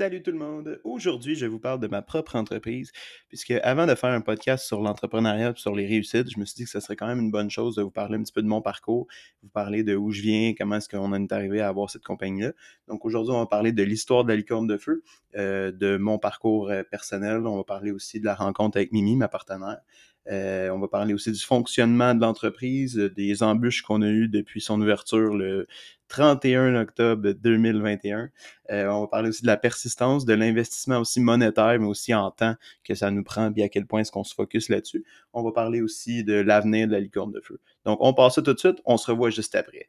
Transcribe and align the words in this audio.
Salut 0.00 0.22
tout 0.22 0.30
le 0.30 0.38
monde! 0.38 0.80
Aujourd'hui, 0.82 1.34
je 1.34 1.44
vous 1.44 1.58
parle 1.58 1.78
de 1.78 1.86
ma 1.86 2.00
propre 2.00 2.34
entreprise, 2.34 2.90
puisque 3.28 3.50
avant 3.50 3.86
de 3.86 3.94
faire 3.94 4.08
un 4.08 4.22
podcast 4.22 4.64
sur 4.64 4.80
l'entrepreneuriat, 4.80 5.52
sur 5.56 5.74
les 5.74 5.86
réussites, 5.86 6.30
je 6.32 6.40
me 6.40 6.46
suis 6.46 6.54
dit 6.54 6.64
que 6.64 6.70
ce 6.70 6.80
serait 6.80 6.96
quand 6.96 7.06
même 7.06 7.20
une 7.20 7.30
bonne 7.30 7.50
chose 7.50 7.76
de 7.76 7.82
vous 7.82 7.90
parler 7.90 8.16
un 8.16 8.22
petit 8.22 8.32
peu 8.32 8.40
de 8.40 8.46
mon 8.46 8.62
parcours, 8.62 9.06
vous 9.42 9.50
parler 9.50 9.84
de 9.84 9.94
où 9.94 10.10
je 10.10 10.22
viens, 10.22 10.54
comment 10.56 10.76
est-ce 10.76 10.88
qu'on 10.88 11.12
est 11.12 11.32
arrivé 11.32 11.60
à 11.60 11.68
avoir 11.68 11.90
cette 11.90 12.02
compagnie-là. 12.02 12.52
Donc 12.88 13.04
aujourd'hui, 13.04 13.34
on 13.34 13.40
va 13.40 13.46
parler 13.46 13.72
de 13.72 13.82
l'histoire 13.82 14.24
de 14.24 14.30
la 14.30 14.36
licorne 14.36 14.66
de 14.66 14.78
feu, 14.78 15.02
euh, 15.36 15.70
de 15.70 15.98
mon 15.98 16.18
parcours 16.18 16.70
euh, 16.70 16.82
personnel, 16.82 17.46
on 17.46 17.58
va 17.58 17.64
parler 17.64 17.90
aussi 17.90 18.20
de 18.20 18.24
la 18.24 18.34
rencontre 18.34 18.78
avec 18.78 18.92
Mimi, 18.92 19.16
ma 19.16 19.28
partenaire. 19.28 19.80
Euh, 20.28 20.70
on 20.70 20.78
va 20.78 20.88
parler 20.88 21.14
aussi 21.14 21.32
du 21.32 21.40
fonctionnement 21.40 22.14
de 22.14 22.20
l'entreprise, 22.20 22.96
des 22.96 23.42
embûches 23.42 23.82
qu'on 23.82 24.02
a 24.02 24.08
eues 24.08 24.28
depuis 24.28 24.60
son 24.60 24.80
ouverture 24.80 25.34
le 25.34 25.66
31 26.08 26.74
octobre 26.76 27.32
2021. 27.32 28.28
Euh, 28.70 28.86
on 28.88 29.02
va 29.02 29.06
parler 29.06 29.30
aussi 29.30 29.42
de 29.42 29.46
la 29.46 29.56
persistance, 29.56 30.24
de 30.24 30.34
l'investissement 30.34 30.98
aussi 30.98 31.20
monétaire, 31.20 31.78
mais 31.80 31.86
aussi 31.86 32.14
en 32.14 32.30
temps 32.30 32.54
que 32.84 32.94
ça 32.94 33.10
nous 33.10 33.24
prend, 33.24 33.52
et 33.56 33.62
à 33.62 33.68
quel 33.68 33.86
point 33.86 34.00
est-ce 34.00 34.12
qu'on 34.12 34.24
se 34.24 34.34
focus 34.34 34.68
là-dessus. 34.68 35.04
On 35.32 35.42
va 35.42 35.52
parler 35.52 35.80
aussi 35.80 36.24
de 36.24 36.34
l'avenir 36.34 36.86
de 36.86 36.92
la 36.92 37.00
licorne 37.00 37.32
de 37.32 37.40
feu. 37.40 37.60
Donc, 37.84 37.98
on 38.00 38.12
passe 38.12 38.34
ça 38.34 38.42
tout 38.42 38.52
de 38.52 38.58
suite. 38.58 38.80
On 38.84 38.96
se 38.96 39.10
revoit 39.10 39.30
juste 39.30 39.54
après. 39.54 39.88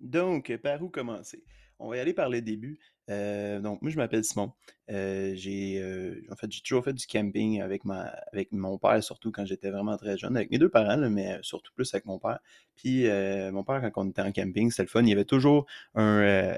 Donc, 0.00 0.56
par 0.56 0.82
où 0.82 0.88
commencer? 0.88 1.44
On 1.78 1.90
va 1.90 1.98
y 1.98 2.00
aller 2.00 2.14
par 2.14 2.30
le 2.30 2.40
début. 2.40 2.78
Euh, 3.10 3.60
donc, 3.60 3.80
moi, 3.82 3.90
je 3.90 3.96
m'appelle 3.96 4.24
Simon. 4.24 4.52
Euh, 4.90 5.32
j'ai, 5.34 5.80
euh, 5.82 6.22
en 6.30 6.36
fait, 6.36 6.50
j'ai 6.50 6.62
toujours 6.62 6.84
fait 6.84 6.92
du 6.94 7.06
camping 7.06 7.60
avec, 7.60 7.84
ma, 7.84 8.04
avec 8.32 8.52
mon 8.52 8.78
père, 8.78 9.02
surtout 9.02 9.30
quand 9.30 9.44
j'étais 9.44 9.70
vraiment 9.70 9.96
très 9.98 10.16
jeune, 10.16 10.36
avec 10.36 10.50
mes 10.50 10.58
deux 10.58 10.68
parents, 10.68 11.08
mais 11.10 11.38
surtout 11.42 11.72
plus 11.74 11.92
avec 11.94 12.06
mon 12.06 12.18
père. 12.18 12.38
Puis, 12.76 13.04
mon 13.52 13.64
père, 13.64 13.82
quand 13.92 14.06
on 14.06 14.10
était 14.10 14.22
en 14.22 14.32
camping, 14.32 14.70
c'était 14.70 14.84
le 14.84 14.88
fun. 14.88 15.02
Il 15.02 15.08
y 15.08 15.12
avait 15.12 15.24
toujours 15.24 15.66
un, 15.94 16.56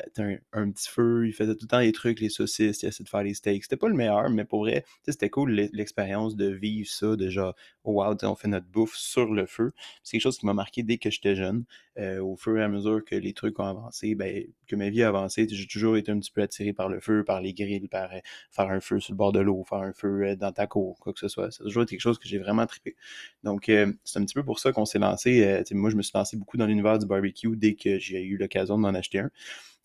un, 0.52 0.70
petit 0.70 0.89
feu. 0.89 1.27
Il 1.27 1.33
faisait 1.33 1.55
tout 1.55 1.64
le 1.64 1.69
temps 1.69 1.78
les 1.78 1.92
trucs, 1.92 2.20
les 2.20 2.28
saucisses. 2.28 2.83
Il 2.83 2.86
essayait 2.89 3.05
de 3.05 3.08
faire 3.08 3.22
les 3.22 3.34
steaks. 3.34 3.64
C'était 3.64 3.77
pas 3.77 3.89
le 3.89 3.94
meilleur, 3.94 4.28
mais 4.30 4.44
pour 4.44 4.61
vrai, 4.61 4.84
c'était 5.08 5.30
cool 5.30 5.52
l'expérience 5.72 6.36
de 6.36 6.46
vivre 6.46 6.89
ça, 6.89 7.17
déjà, 7.17 7.55
oh 7.84 8.02
wow, 8.02 8.17
on 8.22 8.34
fait 8.34 8.48
notre 8.48 8.67
bouffe 8.67 8.94
sur 8.96 9.33
le 9.33 9.46
feu. 9.46 9.72
C'est 10.02 10.12
quelque 10.12 10.22
chose 10.22 10.39
qui 10.39 10.46
m'a 10.46 10.55
marqué 10.55 10.83
dès 10.83 10.98
que 10.98 11.11
j'étais 11.11 11.34
jeune. 11.34 11.64
au 11.98 12.36
fur 12.36 12.58
et 12.58 12.62
à 12.62 12.69
mesure 12.69 13.05
que 13.05 13.14
les 13.14 13.33
trucs 13.33 13.58
ont 13.58 13.64
avancé, 13.64 14.14
ben, 14.14 14.44
que 14.67 14.77
ma 14.77 14.91
vie 14.91 15.02
a 15.02 15.08
avancé, 15.08 15.46
j'ai 15.50 15.67
toujours 15.67 15.96
été 15.96 16.12
un 16.12 16.19
petit 16.19 16.30
peu 16.30 16.39
attiré 16.42 16.72
par 16.72 16.88
le 16.88 17.00
feu, 17.00 17.24
par 17.24 17.41
les 17.41 17.52
grilles, 17.55 17.88
par 17.88 18.12
euh, 18.12 18.19
faire 18.50 18.70
un 18.70 18.80
feu 18.80 19.00
sur 19.00 19.12
le 19.12 19.16
bord 19.16 19.33
de 19.33 19.41
l'eau, 19.41 19.64
faire 19.64 19.78
un 19.78 19.92
feu 19.92 20.22
euh, 20.22 20.36
dans 20.36 20.52
ta 20.52 20.66
cour, 20.66 20.98
quoi 21.00 21.12
que 21.12 21.20
ce 21.20 21.28
soit. 21.28 21.50
C'est 21.50 21.62
toujours 21.62 21.86
quelque 21.86 22.00
chose 22.00 22.19
que 22.19 22.28
j'ai 22.28 22.38
vraiment 22.38 22.66
trippé. 22.66 22.96
Donc, 23.44 23.69
euh, 23.69 23.92
c'est 24.05 24.19
un 24.19 24.24
petit 24.24 24.34
peu 24.34 24.44
pour 24.44 24.58
ça 24.58 24.72
qu'on 24.72 24.84
s'est 24.84 24.98
lancé. 24.98 25.62
moi, 25.72 25.91
je 25.91 25.96
me 25.96 26.02
suis 26.02 26.12
lancé 26.14 26.36
beaucoup 26.36 26.56
dans 26.56 26.66
l'univers 26.66 26.98
du 26.98 27.06
barbecue 27.06 27.56
dès 27.56 27.74
que 27.74 27.98
j'ai 27.98 28.22
eu 28.22 28.36
l'occasion 28.36 28.78
d'en 28.78 28.94
acheter 28.94 29.20
un. 29.20 29.30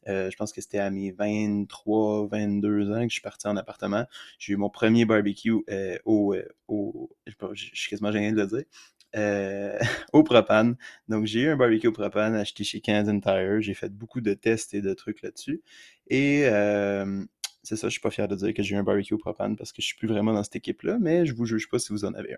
je 0.08 0.36
pense 0.36 0.52
que 0.54 0.62
c'était 0.62 0.80
à 0.80 0.90
mes 0.92 1.12
23, 1.12 2.28
22 2.28 2.92
ans 2.92 3.02
que 3.02 3.10
je 3.10 3.14
suis 3.14 3.22
parti 3.22 3.48
en 3.48 3.58
appartement. 3.58 4.06
J'ai 4.40 4.54
eu 4.54 4.58
mon 4.58 4.70
premier 4.70 5.06
barbecue 5.06 5.64
au, 6.06 6.36
au, 6.68 7.10
Je 7.54 7.66
suis 7.74 7.90
quasiment 7.90 8.12
gêné 8.12 8.32
de 8.32 8.38
le 8.42 8.48
dire. 8.48 8.64
au 10.14 10.24
propane. 10.24 10.76
Donc, 11.08 11.26
j'ai 11.26 11.42
eu 11.42 11.50
un 11.50 11.56
barbecue 11.56 11.88
au 11.88 11.92
propane 11.92 12.36
acheté 12.36 12.64
chez 12.64 12.82
Canadian 12.82 13.20
Tire. 13.20 13.62
J'ai 13.62 13.74
fait 13.74 13.90
beaucoup 13.90 14.22
de 14.22 14.34
tests 14.34 14.74
et 14.74 14.82
de 14.82 14.94
trucs 14.94 15.22
là-dessus. 15.22 15.62
Et 16.10 16.46
c'est 17.66 17.76
ça, 17.76 17.88
je 17.88 17.94
suis 17.94 18.02
pas 18.02 18.12
fier 18.12 18.28
de 18.28 18.36
dire 18.36 18.54
que 18.54 18.64
j'ai 18.64 18.76
eu 18.76 18.78
un 18.78 18.84
barbecue 18.84 19.14
au 19.14 19.18
propane 19.18 19.56
parce 19.56 19.72
que 19.74 19.82
je 19.82 19.88
suis 19.88 19.98
plus 19.98 20.08
vraiment 20.08 20.34
dans 20.34 20.44
cette 20.44 20.56
équipe-là, 20.56 20.98
mais 21.00 21.26
je 21.26 21.34
vous 21.34 21.46
juge 21.46 21.68
pas 21.70 21.80
si 21.80 21.92
vous 21.92 22.06
en 22.06 22.14
avez 22.14 22.34
un. 22.34 22.38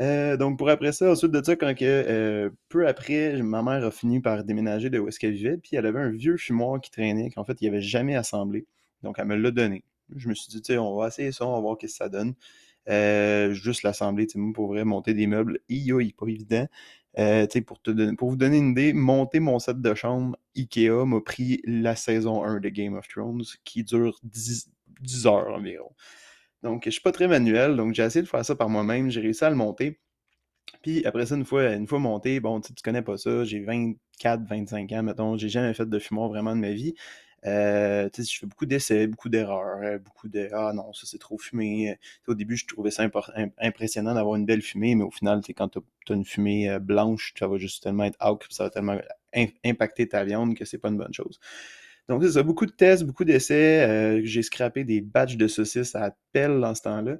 Euh, 0.00 0.36
donc 0.36 0.58
pour 0.58 0.68
après 0.70 0.92
ça, 0.92 1.10
ensuite 1.10 1.30
de 1.30 1.42
ça, 1.42 1.56
quand 1.56 1.74
que, 1.74 2.52
peu 2.68 2.86
après, 2.86 3.40
ma 3.42 3.62
mère 3.62 3.84
a 3.84 3.90
fini 3.90 4.20
par 4.20 4.44
déménager 4.44 4.90
de 4.90 4.98
où 4.98 5.08
est-ce 5.08 5.18
qu'elle 5.18 5.34
vivait, 5.34 5.56
puis 5.56 5.76
elle 5.76 5.86
avait 5.86 6.00
un 6.00 6.10
vieux 6.10 6.36
fumoir 6.36 6.80
qui 6.80 6.90
traînait, 6.90 7.30
qu'en 7.30 7.44
fait, 7.44 7.56
il 7.60 7.68
avait 7.68 7.80
jamais 7.80 8.16
assemblé. 8.16 8.66
Donc 9.02 9.16
elle 9.18 9.26
me 9.26 9.36
l'a 9.36 9.50
donné. 9.50 9.84
Je 10.16 10.28
me 10.28 10.34
suis 10.34 10.48
dit, 10.48 10.60
tu 10.60 10.72
sais, 10.74 10.78
on 10.78 10.96
va 10.96 11.08
essayer 11.08 11.32
ça, 11.32 11.46
on 11.46 11.52
va 11.54 11.60
voir 11.60 11.76
ce 11.80 11.86
que 11.86 11.92
ça 11.92 12.08
donne. 12.08 12.34
Juste 12.86 13.82
l'assembler, 13.82 14.26
tu 14.26 14.38
sais, 14.38 14.52
pour 14.52 14.68
vrai, 14.68 14.84
monter 14.84 15.14
des 15.14 15.26
meubles, 15.26 15.60
il 15.68 16.14
pas 16.14 16.26
évident. 16.26 16.66
Euh, 17.18 17.46
pour, 17.64 17.80
pour 18.18 18.30
vous 18.30 18.36
donner 18.36 18.58
une 18.58 18.70
idée, 18.70 18.92
monter 18.92 19.38
mon 19.38 19.58
set 19.60 19.80
de 19.80 19.94
chambre 19.94 20.36
Ikea 20.56 21.04
m'a 21.06 21.20
pris 21.20 21.60
la 21.64 21.94
saison 21.94 22.42
1 22.42 22.58
de 22.58 22.68
Game 22.68 22.94
of 22.94 23.06
Thrones 23.06 23.44
qui 23.64 23.84
dure 23.84 24.18
10, 24.24 24.70
heures 25.26 25.54
environ. 25.54 25.90
Donc, 26.62 26.84
je 26.86 26.90
suis 26.90 27.00
pas 27.00 27.12
très 27.12 27.28
manuel, 27.28 27.76
donc 27.76 27.94
j'ai 27.94 28.02
essayé 28.02 28.22
de 28.22 28.28
faire 28.28 28.44
ça 28.44 28.56
par 28.56 28.68
moi-même. 28.68 29.10
J'ai 29.10 29.20
réussi 29.20 29.44
à 29.44 29.50
le 29.50 29.56
monter. 29.56 30.00
Puis 30.82 31.04
après 31.06 31.26
ça, 31.26 31.36
une 31.36 31.44
fois, 31.44 31.98
monté, 31.98 32.40
bon, 32.40 32.60
tu 32.60 32.72
connais 32.82 33.02
pas 33.02 33.16
ça, 33.16 33.44
j'ai 33.44 33.60
24, 33.60 34.44
25 34.48 34.92
ans, 34.92 35.02
mettons, 35.02 35.36
j'ai 35.36 35.48
jamais 35.48 35.74
fait 35.74 35.88
de 35.88 35.98
fumoir 35.98 36.28
vraiment 36.28 36.54
de 36.56 36.60
ma 36.60 36.72
vie. 36.72 36.94
Euh, 37.46 38.08
je 38.16 38.38
fais 38.38 38.46
beaucoup 38.46 38.64
d'essais, 38.66 39.06
beaucoup 39.06 39.28
d'erreurs, 39.28 39.78
euh, 39.82 39.98
beaucoup 39.98 40.28
de 40.28 40.48
Ah 40.52 40.72
non, 40.74 40.92
ça 40.92 41.06
c'est 41.06 41.18
trop 41.18 41.36
fumé. 41.38 41.90
Euh, 41.90 41.94
au 42.28 42.34
début, 42.34 42.56
je 42.56 42.66
trouvais 42.66 42.90
ça 42.90 43.06
impressionnant 43.58 44.14
d'avoir 44.14 44.36
une 44.36 44.46
belle 44.46 44.62
fumée, 44.62 44.94
mais 44.94 45.04
au 45.04 45.10
final, 45.10 45.40
quand 45.56 45.68
tu 45.68 45.78
as, 45.78 46.14
une 46.14 46.24
fumée 46.24 46.78
blanche, 46.80 47.34
ça 47.38 47.46
va 47.46 47.58
juste 47.58 47.82
tellement 47.82 48.04
être 48.04 48.18
out, 48.26 48.44
ça 48.50 48.64
va 48.64 48.70
tellement 48.70 48.98
impacter 49.64 50.08
ta 50.08 50.24
viande 50.24 50.54
que 50.56 50.64
c'est 50.64 50.78
pas 50.78 50.88
une 50.88 50.96
bonne 50.96 51.12
chose. 51.12 51.38
Donc, 52.08 52.22
c'est 52.22 52.32
ça, 52.32 52.42
beaucoup 52.42 52.66
de 52.66 52.72
tests, 52.72 53.04
beaucoup 53.04 53.24
d'essais. 53.24 54.22
j'ai 54.24 54.42
scrappé 54.42 54.84
des 54.84 55.00
batchs 55.00 55.36
de 55.36 55.48
saucisses 55.48 55.94
à 55.94 56.14
pelle 56.32 56.60
dans 56.60 56.74
ce 56.74 56.82
temps-là. 56.82 57.16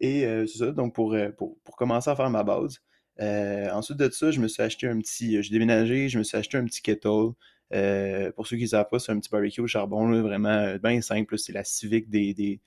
Et 0.00 0.22
c'est 0.46 0.58
ça, 0.58 0.72
donc 0.72 0.94
pour, 0.94 1.16
pour, 1.36 1.58
pour, 1.64 1.76
commencer 1.76 2.10
à 2.10 2.16
faire 2.16 2.30
ma 2.30 2.44
base. 2.44 2.80
ensuite 3.20 3.98
de 3.98 4.10
ça, 4.10 4.30
je 4.30 4.40
me 4.40 4.48
suis 4.48 4.62
acheté 4.62 4.86
un 4.88 4.98
petit. 4.98 5.42
J'ai 5.42 5.50
déménagé, 5.50 6.08
je 6.08 6.18
me 6.18 6.22
suis 6.24 6.36
acheté 6.38 6.56
un 6.58 6.64
petit 6.64 6.82
kettle. 6.82 7.32
Euh, 7.74 8.32
pour 8.32 8.46
ceux 8.46 8.56
qui 8.56 8.62
ne 8.62 8.68
savent 8.68 8.88
pas, 8.90 8.98
c'est 8.98 9.12
un 9.12 9.18
petit 9.18 9.30
barbecue 9.30 9.60
au 9.60 9.66
charbon, 9.66 10.22
vraiment 10.22 10.48
euh, 10.48 10.78
bien 10.78 11.00
simple. 11.00 11.38
C'est 11.38 11.52
la 11.52 11.64
civique 11.64 12.08
des, 12.08 12.60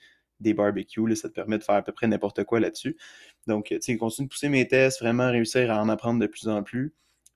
barbecues. 0.53 1.15
ça 1.15 1.29
te 1.29 1.33
permet 1.33 1.57
de 1.57 1.63
faire 1.63 1.75
à 1.75 1.81
peu 1.81 1.91
près 1.91 2.07
n'importe 2.07 2.43
quoi 2.43 2.59
là-dessus. 2.59 2.97
Donc, 3.47 3.67
tu 3.67 3.77
sais, 3.81 3.97
continue 3.97 4.27
de 4.27 4.31
pousser 4.31 4.49
mes 4.49 4.67
tests, 4.67 4.99
vraiment 5.01 5.31
réussir 5.31 5.71
à 5.71 5.81
en 5.81 5.89
apprendre 5.89 6.19
de 6.19 6.27
plus 6.27 6.47
en 6.47 6.63
plus. 6.63 6.93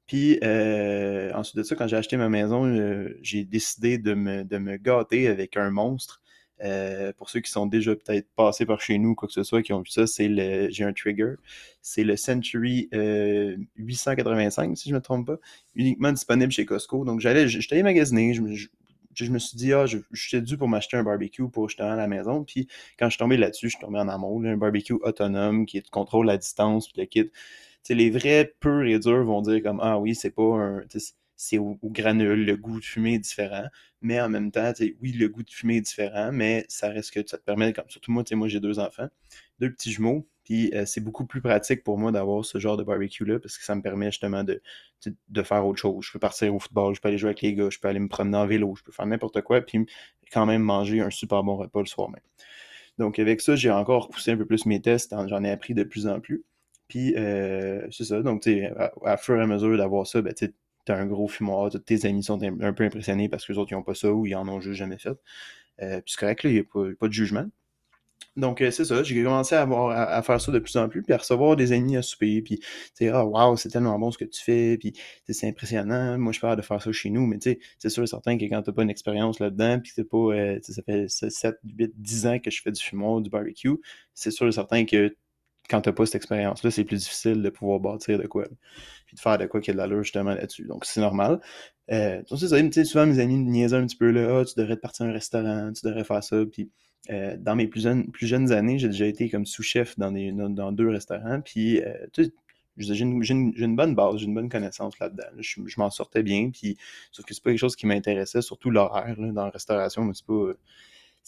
Puis 0.07 0.39
euh, 0.43 1.31
ensuite 1.33 1.57
de 1.57 1.63
ça, 1.63 1.75
quand 1.75 1.87
j'ai 1.87 1.97
acheté 1.97 2.15
ma 2.17 2.29
maison, 2.29 2.71
j'ai 3.21 3.43
décidé 3.43 3.97
de 3.97 4.13
me, 4.13 4.43
de 4.43 4.57
me, 4.59 4.77
gâter 4.77 5.27
avec 5.27 5.57
un 5.57 5.71
monstre. 5.71 6.21
Euh, 6.63 7.11
pour 7.17 7.29
ceux 7.29 7.41
qui 7.41 7.51
sont 7.51 7.66
déjà 7.66 7.95
peut-être 7.95 8.27
passés 8.35 8.66
par 8.66 8.79
chez 8.79 8.97
nous 8.97 9.09
ou 9.09 9.16
quoi 9.16 9.27
que 9.27 9.33
ce 9.33 9.43
soit, 9.43 9.61
qui 9.61 9.73
ont 9.73 9.81
vu 9.81 9.89
ça, 9.89 10.07
c'est 10.07 10.27
le, 10.27 10.69
j'ai 10.69 10.83
un 10.83 10.93
trigger. 10.93 11.35
C'est 11.81 12.03
le 12.03 12.16
Century 12.16 12.89
885, 13.75 14.71
euh, 14.71 14.75
si 14.75 14.89
je 14.89 14.93
ne 14.93 14.99
me 14.99 15.01
trompe 15.01 15.27
pas, 15.27 15.38
uniquement 15.75 16.11
disponible 16.11 16.51
chez 16.51 16.66
Costco. 16.66 17.03
Donc 17.03 17.19
j'allais, 17.19 17.47
j'étais 17.47 17.83
magasiner, 17.83 18.33
je, 18.33 18.41
me 19.31 19.39
suis 19.39 19.57
dit, 19.57 19.73
ah, 19.73 19.85
je, 19.85 19.97
suis 20.13 20.41
dû 20.41 20.57
pour 20.57 20.69
m'acheter 20.69 20.97
un 20.97 21.03
barbecue 21.03 21.47
pour 21.49 21.69
jeter 21.69 21.83
à 21.83 21.95
la 21.95 22.07
maison. 22.07 22.43
Puis 22.43 22.67
quand 22.97 23.07
je 23.07 23.11
suis 23.11 23.19
tombé 23.19 23.37
là-dessus, 23.37 23.67
je 23.67 23.75
suis 23.75 23.85
tombé 23.85 23.99
en 23.99 24.07
amour. 24.07 24.41
un 24.45 24.57
barbecue 24.57 24.93
autonome 24.93 25.66
qui 25.66 25.81
contrôle 25.83 26.25
la 26.25 26.37
distance, 26.37 26.87
puis 26.87 27.01
le 27.01 27.05
kit. 27.07 27.31
les 27.89 28.09
vrais 28.09 28.53
purs 28.61 28.85
et 28.85 28.97
durs 28.99 29.25
vont 29.25 29.41
dire 29.41 29.61
comme, 29.61 29.79
ah 29.81 29.99
oui, 29.99 30.16
c'est 30.16 30.31
pas 30.31 30.43
un 30.43 30.81
c'est 31.35 31.57
au, 31.57 31.78
granule, 31.84 32.46
le 32.46 32.57
goût 32.57 32.79
de 32.79 32.85
fumée 32.85 33.16
est 33.16 33.19
différent. 33.19 33.66
Mais 34.01 34.22
en 34.22 34.29
même 34.29 34.51
temps, 34.51 34.72
oui, 35.01 35.12
le 35.12 35.28
goût 35.28 35.44
de 35.44 35.50
fumée 35.50 35.78
est 35.78 35.81
différent, 35.81 36.31
mais 36.31 36.66
ça 36.69 36.90
reste 36.90 37.12
que 37.12 37.28
ça 37.28 37.38
te 37.38 37.44
permet, 37.44 37.73
comme 37.73 37.90
surtout 37.90 38.12
moi, 38.12 38.23
moi 38.34 38.47
j'ai 38.47 38.59
deux 38.59 38.79
enfants, 38.79 39.07
deux 39.59 39.72
petits 39.72 39.91
jumeaux, 39.91 40.28
puis 40.46 40.72
euh, 40.75 40.85
c'est 40.85 41.01
beaucoup 41.01 41.25
plus 41.25 41.41
pratique 41.41 41.84
pour 41.84 41.97
moi 41.97 42.12
d'avoir 42.12 42.46
ce 42.46 42.59
genre 42.59 42.78
de 42.78 42.84
barbecue-là 42.84 43.40
parce 43.40 43.57
que 43.57 43.63
ça 43.66 43.75
me 43.75 43.81
permet 43.81 44.12
justement 44.12 44.44
de, 44.44 44.62
de, 45.28 45.44
faire 45.44 45.66
autre 45.66 45.79
chose. 45.79 46.06
Je 46.06 46.12
peux 46.12 46.19
partir 46.19 46.53
au 46.53 46.59
football, 46.59 46.94
je 46.96 47.01
peux 47.01 47.07
aller 47.09 47.18
jouer 47.18 47.29
avec 47.29 47.41
les 47.41 47.56
gars, 47.56 47.69
je 47.69 47.79
peux 47.79 47.88
aller 47.88 48.00
me 48.00 48.07
promener 48.07 48.38
en 48.38 48.46
vélo, 48.46 48.75
je 48.78 48.84
peux 48.84 48.91
faire 48.91 49.07
n'importe 49.07 49.41
quoi, 49.41 49.62
puis 49.62 49.85
quand 50.31 50.46
même 50.46 50.62
manger 50.62 51.02
un 51.02 51.09
super 51.09 51.44
bon 51.44 51.57
repas 51.57 51.79
le 51.79 51.88
soir 51.88 52.09
même. 52.09 52.22
Donc 52.99 53.17
avec 53.17 53.41
ça, 53.41 53.55
j'ai 53.55 53.72
encore 53.72 54.09
poussé 54.09 54.31
un 54.31 54.38
peu 54.38 54.46
plus 54.46 54.66
mes 54.67 54.81
tests, 54.81 55.16
j'en 55.28 55.43
ai 55.43 55.49
appris 55.49 55.73
de 55.73 55.84
plus 55.84 56.08
en 56.08 56.20
plus. 56.20 56.46
Puis 56.88 57.16
c'est 57.91 58.03
ça, 58.05 58.22
donc 58.22 58.43
sais, 58.43 58.72
à, 59.03 59.17
fur 59.17 59.38
et 59.38 59.41
à 59.41 59.47
mesure 59.47 59.76
d'avoir 59.78 60.05
ça, 60.05 60.22
ben, 60.22 60.34
t'as 60.85 60.97
un 60.97 61.05
gros 61.05 61.28
fumoir, 61.28 61.70
tous 61.72 61.79
tes 61.79 62.05
amis 62.05 62.23
sont 62.23 62.41
un, 62.41 62.73
peu 62.73 62.84
impressionnés 62.84 63.29
parce 63.29 63.46
que 63.46 63.53
les 63.53 63.59
autres, 63.59 63.72
ils 63.72 63.76
n'ont 63.76 63.84
pas 63.84 63.96
ça 63.96 64.11
ou 64.11 64.26
ils 64.26 64.35
en 64.35 64.47
ont 64.47 64.61
juste 64.61 64.78
jamais 64.78 64.97
fait. 64.97 65.17
Euh, 65.82 66.02
puis 66.02 66.14
c'est 66.14 66.20
correct, 66.20 66.41
il 66.46 66.53
n'y 66.53 66.59
a 66.59 66.64
pas, 66.64 67.08
de 67.08 67.14
jugement. 67.14 67.46
Donc, 68.37 68.61
euh, 68.61 68.70
c'est 68.70 68.84
ça, 68.85 69.02
j'ai 69.02 69.23
commencé 69.23 69.55
à, 69.55 69.64
à, 69.64 70.22
faire 70.22 70.41
ça 70.41 70.52
de 70.52 70.59
plus 70.59 70.76
en 70.76 70.90
plus, 70.90 71.02
puis 71.03 71.14
à 71.14 71.17
recevoir 71.17 71.55
des 71.55 71.72
amis 71.72 71.96
à 71.96 72.02
souper, 72.02 72.41
puis, 72.41 72.59
tu 72.59 72.66
sais, 72.93 73.08
ah, 73.09 73.26
waouh, 73.26 73.55
c'est 73.55 73.70
tellement 73.70 73.97
bon 73.97 74.11
ce 74.11 74.17
que 74.17 74.26
tu 74.26 74.41
fais, 74.43 74.78
puis, 74.78 74.93
c'est 75.29 75.47
impressionnant, 75.47 76.17
moi, 76.17 76.34
je 76.34 76.41
parle 76.41 76.58
de 76.58 76.61
faire 76.61 76.82
ça 76.82 76.91
chez 76.91 77.09
nous, 77.09 77.26
mais, 77.26 77.40
tu 77.40 77.52
sais, 77.52 77.59
c'est 77.79 77.90
sûr 77.90 78.03
et 78.03 78.08
certain 78.08 78.38
que 78.38 78.43
quand 78.46 78.61
tu 78.61 78.70
n'as 78.70 78.73
pas 78.73 78.84
une 78.84 78.90
expérience 78.90 79.40
là-dedans, 79.40 79.79
puis 79.79 79.93
c'est 79.96 80.09
pas, 80.09 80.17
euh, 80.17 80.59
ça 80.61 80.81
fait 80.84 81.08
7, 81.08 81.55
8, 81.64 81.93
10 81.96 82.28
ans 82.28 82.40
que 82.40 82.52
je 82.52 82.61
fais 82.61 82.72
du 82.72 82.81
fumoir, 82.81 83.22
du 83.22 83.29
barbecue, 83.29 83.78
c'est 84.14 84.31
sûr 84.31 84.47
et 84.47 84.52
certain 84.52 84.85
que 84.85 85.16
quand 85.70 85.82
tu 85.82 85.90
n'as 85.90 85.94
pas 85.94 86.06
cette 86.06 86.16
expérience-là, 86.16 86.72
c'est 86.72 86.84
plus 86.84 86.97
difficile 86.97 87.41
de 87.41 87.50
pouvoir 87.50 87.79
bâtir 87.79 88.20
de 88.20 88.28
quoi. 88.28 88.46
Puis 89.08 89.16
de 89.16 89.20
faire 89.20 89.38
de 89.38 89.46
quoi 89.46 89.62
qui 89.62 89.72
a 89.72 89.73
de 89.73 89.78
l'allure 89.78 90.03
justement 90.03 90.34
là-dessus. 90.34 90.66
Donc 90.66 90.85
c'est 90.85 91.02
normal. 91.02 91.40
Euh, 91.91 92.22
donc 92.29 92.40
souvent 92.40 93.06
mes 93.06 93.20
amis 93.20 93.38
me 93.38 93.50
niaisaient 93.50 93.76
un 93.76 93.85
petit 93.85 93.97
peu 93.97 94.09
là, 94.09 94.40
ah, 94.40 94.46
tu 94.46 94.53
devrais 94.58 94.76
te 94.76 94.82
partir 94.82 95.06
à 95.06 95.09
un 95.09 95.14
restaurant, 95.14 95.72
tu 95.73 95.85
devrais 95.85 96.03
faire 96.03 96.23
ça. 96.23 96.38
Puis 96.52 96.70
euh, 97.12 97.35
dans 97.38 97.56
mes 97.56 97.67
plus 97.67 97.82
jeunes, 97.82 98.12
plus 98.12 98.28
jeunes 98.28 98.52
années, 98.52 98.79
j'ai 98.79 98.88
déjà 98.88 99.06
été 99.06 99.29
comme 99.29 99.46
sous-chef 99.46 99.97
dans, 99.97 100.12
dans, 100.12 100.72
deux 100.72 100.90
restaurants. 100.90 101.41
Puis 101.41 101.82
euh, 101.82 101.94
j'ai 102.78 103.00
une, 103.00 103.23
une, 103.56 103.76
bonne 103.76 103.96
base, 103.96 104.17
j'ai 104.17 104.26
une 104.26 104.34
bonne 104.34 104.50
connaissance 104.50 104.97
là-dedans. 105.00 105.26
Je, 105.40 105.62
m'en 105.78 105.90
sortais 105.90 106.23
bien, 106.23 106.50
puis 106.52 106.78
sauf 107.12 107.26
que 107.26 107.34
c'est 107.34 107.44
pas 107.44 107.52
quelque 107.52 107.59
chose 107.59 107.76
qui 107.76 107.85
m'intéressait, 107.85 108.41
surtout 108.41 108.70
l'horaire 108.70 109.16
dans 109.17 109.46
la 109.46 109.52
restauration, 109.52 110.12
c'est 110.14 110.26
pas, 110.26 110.53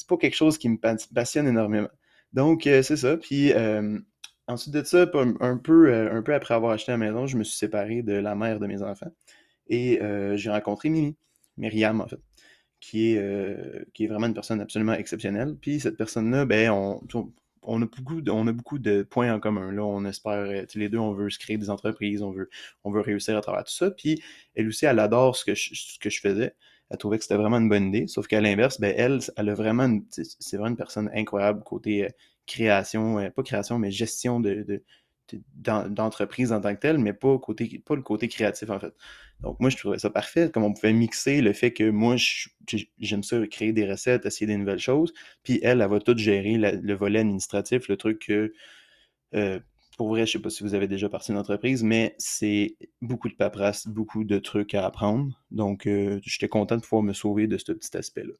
pas 0.09 0.17
quelque 0.17 0.35
chose 0.35 0.57
qui 0.57 0.67
me 0.69 0.77
passionne 1.13 1.47
énormément. 1.47 1.89
Donc, 2.33 2.67
euh, 2.67 2.81
c'est 2.81 2.97
ça. 2.97 3.17
Puis 3.17 3.53
euh, 3.53 3.99
ensuite 4.47 4.73
de 4.73 4.83
ça, 4.83 5.05
un 5.41 5.57
peu, 5.57 5.93
euh, 5.93 6.11
un 6.17 6.21
peu 6.21 6.33
après 6.33 6.53
avoir 6.53 6.71
acheté 6.73 6.91
la 6.91 6.97
maison, 6.97 7.27
je 7.27 7.37
me 7.37 7.43
suis 7.43 7.57
séparé 7.57 8.03
de 8.03 8.13
la 8.13 8.35
mère 8.35 8.59
de 8.59 8.67
mes 8.67 8.81
enfants. 8.81 9.11
Et 9.67 9.99
j'ai 10.35 10.49
rencontré 10.49 10.89
Mimi, 10.89 11.17
Myriam 11.57 11.99
en 12.01 12.07
fait, 12.07 12.21
qui 12.79 13.11
est, 13.11 13.91
qui 13.93 14.05
est 14.05 14.07
vraiment 14.07 14.27
une 14.27 14.33
personne 14.33 14.61
absolument 14.61 14.93
exceptionnelle. 14.93 15.57
Puis 15.59 15.81
cette 15.81 15.97
personne-là, 15.97 16.45
ben, 16.45 16.69
on, 16.71 17.01
on 17.67 17.81
a 17.81 17.85
beaucoup 17.85 18.21
de, 18.21 18.31
on 18.31 18.47
a 18.47 18.51
beaucoup 18.51 18.79
de 18.79 19.03
points 19.03 19.31
en 19.33 19.39
commun. 19.39 19.71
Là, 19.71 19.83
on 19.83 20.05
espère, 20.05 20.33
euh, 20.33 20.65
les 20.75 20.89
deux, 20.89 20.97
on 20.97 21.11
veut 21.13 21.29
se 21.29 21.37
créer 21.37 21.57
des 21.57 21.69
entreprises, 21.69 22.23
on 22.23 22.31
veut, 22.31 22.49
on 22.83 22.91
veut 22.91 23.01
réussir 23.01 23.37
à 23.37 23.41
travers 23.41 23.63
tout 23.65 23.73
ça. 23.73 23.91
Puis 23.91 24.21
elle 24.55 24.67
aussi, 24.67 24.85
elle 24.85 24.99
adore 24.99 25.35
ce 25.35 25.45
que 25.45 25.53
je, 25.53 25.99
que 25.99 26.09
je 26.09 26.19
faisais. 26.19 26.55
Elle 26.89 26.97
trouvait 26.97 27.17
que 27.17 27.23
c'était 27.23 27.35
vraiment 27.35 27.57
une 27.57 27.69
bonne 27.69 27.87
idée. 27.89 28.07
Sauf 28.07 28.27
qu'à 28.27 28.41
l'inverse, 28.41 28.79
ben, 28.79 28.93
elle, 28.97 29.19
elle 29.35 29.49
a 29.49 29.53
vraiment 29.53 29.99
c'est 30.09 30.57
vraiment 30.57 30.69
une 30.69 30.77
personne 30.77 31.11
incroyable 31.13 31.63
côté 31.63 32.05
euh, 32.05 32.09
création, 32.47 33.19
euh, 33.19 33.29
pas 33.29 33.43
création, 33.43 33.79
mais 33.79 33.91
gestion 33.91 34.39
de, 34.39 34.83
d'entreprise 35.55 36.51
en 36.53 36.61
tant 36.61 36.73
que 36.73 36.79
telle, 36.79 36.97
mais 36.97 37.13
pas 37.13 37.33
le 37.33 38.01
côté 38.01 38.27
créatif 38.27 38.69
en 38.69 38.79
fait. 38.79 38.93
Donc 39.41 39.59
moi 39.59 39.69
je 39.69 39.77
trouvais 39.77 39.99
ça 39.99 40.09
parfait, 40.09 40.49
comme 40.51 40.63
on 40.63 40.73
pouvait 40.73 40.93
mixer 40.93 41.41
le 41.41 41.53
fait 41.53 41.73
que 41.73 41.89
moi 41.89 42.15
j'aime 42.97 43.23
ça 43.23 43.45
créer 43.47 43.73
des 43.73 43.89
recettes, 43.89 44.25
essayer 44.25 44.47
des 44.47 44.57
nouvelles 44.57 44.79
choses, 44.79 45.13
puis 45.43 45.59
elle, 45.61 45.81
elle 45.81 45.89
va 45.89 45.99
tout 45.99 46.17
gérer 46.17 46.57
le 46.57 46.93
volet 46.95 47.19
administratif, 47.19 47.87
le 47.87 47.97
truc 47.97 48.19
que 48.27 48.53
euh, 49.35 49.59
pour 49.97 50.09
vrai, 50.09 50.25
je 50.27 50.33
sais 50.33 50.39
pas 50.39 50.51
si 50.51 50.63
vous 50.63 50.75
avez 50.75 50.87
déjà 50.87 51.09
parti 51.09 51.31
d'une 51.31 51.39
entreprise, 51.39 51.83
mais 51.83 52.15
c'est 52.19 52.77
beaucoup 53.01 53.29
de 53.29 53.33
paperasse, 53.33 53.87
beaucoup 53.87 54.23
de 54.23 54.37
trucs 54.37 54.75
à 54.75 54.85
apprendre. 54.85 55.41
Donc 55.49 55.87
euh, 55.87 56.19
j'étais 56.23 56.47
content 56.47 56.77
de 56.77 56.81
pouvoir 56.81 57.01
me 57.01 57.13
sauver 57.13 57.47
de 57.47 57.57
ce 57.57 57.71
petit 57.71 57.97
aspect-là. 57.97 58.33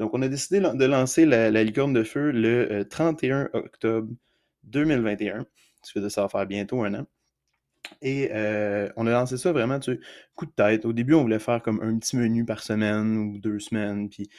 Donc 0.00 0.14
on 0.14 0.22
a 0.22 0.28
décidé 0.28 0.60
de 0.60 0.84
lancer 0.86 1.26
la, 1.26 1.50
licorne 1.62 1.92
de 1.92 2.02
feu 2.02 2.30
le 2.30 2.84
31 2.88 3.40
euh, 3.42 3.48
octobre 3.52 4.08
2021. 4.64 5.44
Tu 5.84 5.92
fais 5.92 6.00
de 6.00 6.08
ça 6.08 6.26
faire 6.26 6.46
bientôt 6.46 6.82
un 6.82 6.94
an. 6.94 7.06
Et 8.00 8.30
euh, 8.32 8.88
on 8.96 9.06
a 9.06 9.10
lancé 9.10 9.36
ça 9.36 9.52
vraiment, 9.52 9.78
tu 9.78 9.92
sais, 9.92 10.00
coup 10.36 10.46
de 10.46 10.52
tête. 10.52 10.86
Au 10.86 10.94
début, 10.94 11.12
on 11.12 11.20
voulait 11.20 11.38
faire 11.38 11.60
comme 11.60 11.82
un 11.82 11.98
petit 11.98 12.16
menu 12.16 12.46
par 12.46 12.62
semaine 12.62 13.18
ou 13.18 13.38
deux 13.38 13.58
semaines, 13.58 14.08
puis 14.08 14.30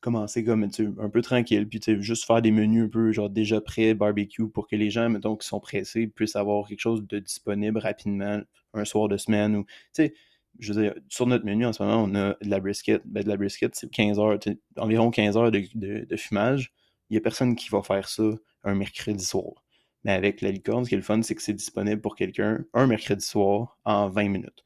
commencer 0.00 0.44
comme 0.44 0.68
un 0.98 1.08
peu 1.08 1.22
tranquille, 1.22 1.66
puis 1.66 1.80
juste 2.02 2.26
faire 2.26 2.42
des 2.42 2.50
menus 2.50 2.84
un 2.84 2.88
peu 2.88 3.10
genre 3.10 3.30
déjà 3.30 3.62
prêts, 3.62 3.94
barbecue, 3.94 4.48
pour 4.48 4.66
que 4.66 4.76
les 4.76 4.90
gens, 4.90 5.08
mettons, 5.08 5.36
qui 5.36 5.46
sont 5.48 5.60
pressés, 5.60 6.08
puissent 6.08 6.36
avoir 6.36 6.68
quelque 6.68 6.80
chose 6.80 7.06
de 7.06 7.18
disponible 7.20 7.78
rapidement 7.78 8.40
un 8.74 8.84
soir 8.84 9.08
de 9.08 9.16
semaine. 9.16 9.56
Ou, 9.56 9.64
tu 9.64 9.70
sais, 9.92 10.14
je 10.58 10.72
veux 10.72 10.82
dire, 10.82 10.94
sur 11.08 11.26
notre 11.26 11.44
menu 11.44 11.66
en 11.66 11.72
ce 11.72 11.82
moment, 11.82 12.02
on 12.02 12.14
a 12.14 12.36
de 12.42 12.50
la 12.50 12.60
brisket. 12.60 13.02
Ben, 13.04 13.22
de 13.22 13.28
la 13.28 13.36
brisket, 13.36 13.74
c'est 13.74 13.90
15 13.90 14.18
heures, 14.18 14.38
environ 14.76 15.10
15 15.10 15.36
heures 15.36 15.50
de, 15.50 16.16
fumage. 16.16 16.72
Il 17.08 17.14
n'y 17.14 17.18
a 17.18 17.20
personne 17.20 17.56
qui 17.56 17.68
va 17.70 17.82
faire 17.82 18.08
ça 18.08 18.24
un 18.64 18.74
mercredi 18.74 19.24
soir. 19.24 19.64
Mais 20.04 20.12
avec 20.12 20.40
la 20.40 20.50
licorne, 20.50 20.84
ce 20.84 20.88
qui 20.88 20.94
est 20.94 20.98
le 20.98 21.04
fun, 21.04 21.22
c'est 21.22 21.34
que 21.34 21.42
c'est 21.42 21.54
disponible 21.54 22.00
pour 22.00 22.16
quelqu'un 22.16 22.64
un 22.72 22.86
mercredi 22.86 23.24
soir 23.24 23.78
en 23.84 24.08
20 24.08 24.28
minutes. 24.28 24.64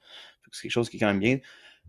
C'est 0.53 0.63
quelque 0.63 0.73
chose 0.73 0.89
qui 0.89 0.97
est 0.97 1.01
quand 1.01 1.09
même 1.09 1.21
bien. 1.21 1.39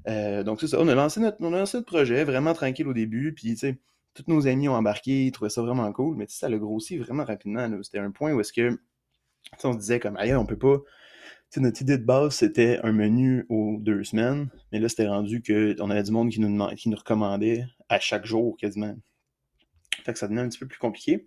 Euh, 0.08 0.44
donc 0.44 0.60
c'est 0.60 0.68
ça, 0.68 0.80
on 0.80 0.88
a, 0.88 0.96
lancé 0.96 1.20
notre, 1.20 1.38
on 1.40 1.54
a 1.54 1.60
lancé 1.60 1.82
projet 1.84 2.24
vraiment 2.24 2.54
tranquille 2.54 2.88
au 2.88 2.94
début, 2.94 3.34
puis 3.34 3.50
tu 3.50 3.58
sais, 3.58 3.80
tous 4.14 4.26
nos 4.28 4.48
amis 4.48 4.68
ont 4.68 4.74
embarqué, 4.74 5.26
ils 5.26 5.32
trouvaient 5.32 5.50
ça 5.50 5.62
vraiment 5.62 5.92
cool, 5.92 6.16
mais 6.16 6.26
ça 6.28 6.50
le 6.50 6.60
grossi 6.60 6.98
vraiment 6.98 7.26
rapidement. 7.26 7.70
C'était 7.84 8.00
un 8.00 8.12
point 8.12 8.34
où 8.34 8.40
est-ce 8.40 8.54
que 8.54 8.80
on 9.64 9.74
se 9.74 9.78
disait 9.78 10.00
comme 10.00 10.18
ailleurs, 10.18 10.42
on 10.42 10.46
peut 10.46 10.58
pas. 10.58 10.78
Notre 11.62 11.82
idée 11.82 11.98
de 11.98 12.04
base, 12.04 12.36
c'était 12.36 12.80
un 12.84 12.92
menu 12.92 13.46
aux 13.50 13.78
deux 13.80 14.04
semaines, 14.04 14.50
mais 14.72 14.80
là, 14.80 14.90
c'était 14.90 15.08
rendu 15.08 15.42
qu'on 15.42 15.90
avait 15.90 16.04
du 16.04 16.12
monde 16.12 16.30
qui 16.30 16.40
nous, 16.40 16.96
recommandait 16.96 17.66
à 17.90 18.00
chaque 18.00 18.26
jour 18.26 18.58
quasiment. 18.58 18.96
Fait 20.04 20.14
que 20.14 20.20
ça 20.20 20.28
devenait 20.28 20.42
un 20.42 20.50
petit 20.50 20.60
peu 20.60 20.68
plus 20.68 20.80
compliqué. 20.80 21.26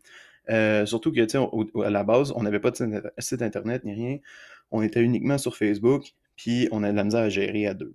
Euh, 0.51 0.87
surtout 0.87 1.13
que, 1.13 1.83
à 1.83 1.91
la 1.91 2.05
base, 2.05 2.33
on 2.37 2.43
n'avait 2.43 2.61
pas 2.61 2.71
de 2.71 3.03
site 3.19 3.43
internet 3.43 3.85
ni 3.85 3.93
rien. 3.93 4.19
On 4.71 4.83
était 4.83 5.03
uniquement 5.03 5.39
sur 5.39 5.57
Facebook, 5.57 6.15
puis 6.37 6.69
on 6.73 6.83
a 6.83 6.91
de 6.91 6.97
la 6.97 7.05
misère 7.05 7.23
à 7.23 7.29
gérer 7.29 7.67
à 7.67 7.75
deux. 7.75 7.95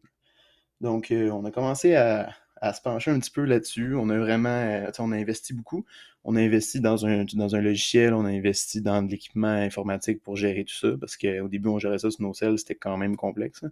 Donc, 0.81 1.12
euh, 1.12 1.29
on 1.31 1.45
a 1.45 1.51
commencé 1.51 1.95
à, 1.95 2.29
se 2.71 2.81
pencher 2.81 3.12
un 3.12 3.19
petit 3.19 3.31
peu 3.31 3.44
là-dessus. 3.44 3.95
On 3.95 4.10
a 4.10 4.18
vraiment, 4.18 4.50
euh, 4.50 4.89
on 5.00 5.12
a 5.12 5.18
investi 5.18 5.54
beaucoup. 5.54 5.86
On 6.24 6.38
a 6.38 6.42
investi 6.42 6.80
dans 6.80 7.06
un, 7.06 7.25
dans 7.33 7.56
un 7.56 7.62
logiciel, 7.62 8.13
on 8.13 8.24
a 8.24 8.30
investi 8.30 8.81
dans 8.81 9.04
de 9.04 9.12
l'équipement 9.12 9.48
informatique 9.48 10.21
pour 10.24 10.38
gérer 10.38 10.63
tout 10.63 10.75
ça, 10.75 10.89
parce 10.98 11.18
qu'au 11.18 11.50
début, 11.50 11.68
on 11.68 11.80
gérait 11.80 12.00
ça 12.00 12.10
sur 12.10 12.21
nos 12.21 12.33
cells, 12.33 12.57
c'était 12.60 12.75
quand 12.75 12.95
même 12.95 13.18
complexe. 13.18 13.63
Hein. 13.63 13.71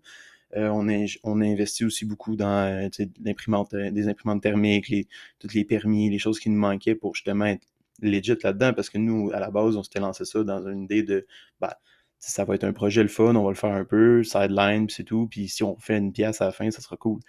on, 0.56 0.90
a, 0.90 1.06
on 1.24 1.40
a 1.40 1.46
investi 1.46 1.86
aussi 1.86 2.04
beaucoup 2.06 2.36
dans 2.36 2.90
l'imprimante, 3.24 3.74
des 3.74 4.10
imprimantes 4.10 4.42
thermiques, 4.42 4.90
les, 4.90 5.08
tous 5.40 5.54
les 5.54 5.64
permis, 5.64 6.10
les 6.10 6.20
choses 6.20 6.42
qui 6.42 6.50
nous 6.50 6.60
manquaient 6.60 6.96
pour 6.96 7.16
justement 7.16 7.46
être 7.46 7.66
legit 8.02 8.36
là-dedans 8.44 8.74
parce 8.74 8.90
que 8.90 8.98
nous, 8.98 9.32
à 9.34 9.40
la 9.40 9.52
base, 9.52 9.76
on 9.78 9.84
s'était 9.84 10.00
lancé 10.00 10.26
ça 10.26 10.44
dans 10.44 10.68
une 10.68 10.84
idée 10.84 11.04
de 11.04 11.26
bah, 11.60 11.78
ça 12.20 12.46
va 12.46 12.56
être 12.56 12.64
un 12.64 12.74
projet 12.74 13.02
le 13.02 13.10
fun, 13.10 13.36
on 13.36 13.44
va 13.44 13.50
le 13.50 13.56
faire 13.56 13.74
un 13.74 13.86
peu, 13.86 14.24
sideline, 14.24 14.90
c'est 14.90 15.04
tout, 15.04 15.28
puis 15.28 15.48
si 15.48 15.64
on 15.64 15.78
fait 15.78 15.98
une 15.98 16.12
pièce 16.12 16.42
à 16.42 16.46
la 16.46 16.52
fin, 16.52 16.70
ça 16.70 16.82
sera 16.82 16.98
cool. 16.98 17.20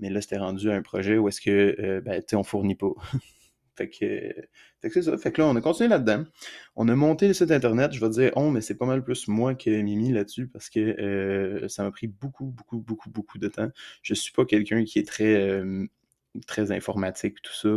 Mais 0.00 0.10
là, 0.10 0.20
c'était 0.20 0.38
rendu 0.38 0.70
à 0.70 0.74
un 0.74 0.82
projet 0.82 1.18
où 1.18 1.28
est-ce 1.28 1.40
que, 1.40 1.76
euh, 1.78 2.00
ben, 2.00 2.22
tu 2.26 2.36
on 2.36 2.42
fournit 2.42 2.74
pas. 2.74 2.92
fait 3.76 3.88
que, 3.88 4.34
c'est 4.82 5.02
ça. 5.02 5.16
Fait 5.18 5.32
que 5.32 5.40
là, 5.40 5.48
on 5.48 5.56
a 5.56 5.60
continué 5.60 5.88
là-dedans. 5.88 6.24
On 6.76 6.88
a 6.88 6.96
monté 6.96 7.28
le 7.28 7.34
site 7.34 7.50
internet. 7.50 7.92
Je 7.92 8.00
vais 8.00 8.10
dire 8.10 8.32
on, 8.36 8.50
mais 8.50 8.60
c'est 8.60 8.76
pas 8.76 8.86
mal 8.86 9.04
plus 9.04 9.28
moi 9.28 9.54
que 9.54 9.70
Mimi 9.70 10.12
là-dessus 10.12 10.48
parce 10.48 10.70
que 10.70 10.80
euh, 10.80 11.68
ça 11.68 11.84
m'a 11.84 11.90
pris 11.90 12.08
beaucoup, 12.08 12.46
beaucoup, 12.46 12.78
beaucoup, 12.78 13.10
beaucoup 13.10 13.38
de 13.38 13.48
temps. 13.48 13.68
Je 14.02 14.14
suis 14.14 14.32
pas 14.32 14.44
quelqu'un 14.44 14.84
qui 14.84 14.98
est 14.98 15.06
très, 15.06 15.34
euh, 15.36 15.86
très 16.46 16.72
informatique, 16.72 17.42
tout 17.42 17.54
ça. 17.54 17.76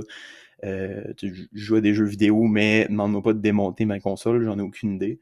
Euh, 0.63 1.13
je 1.21 1.43
joue 1.53 1.75
à 1.75 1.81
des 1.81 1.93
jeux 1.93 2.05
vidéo, 2.05 2.43
mais 2.43 2.87
demande-moi 2.89 3.21
pas 3.21 3.33
de 3.33 3.39
démonter 3.39 3.85
ma 3.85 3.99
console, 3.99 4.43
j'en 4.45 4.57
ai 4.59 4.61
aucune 4.61 4.95
idée. 4.95 5.19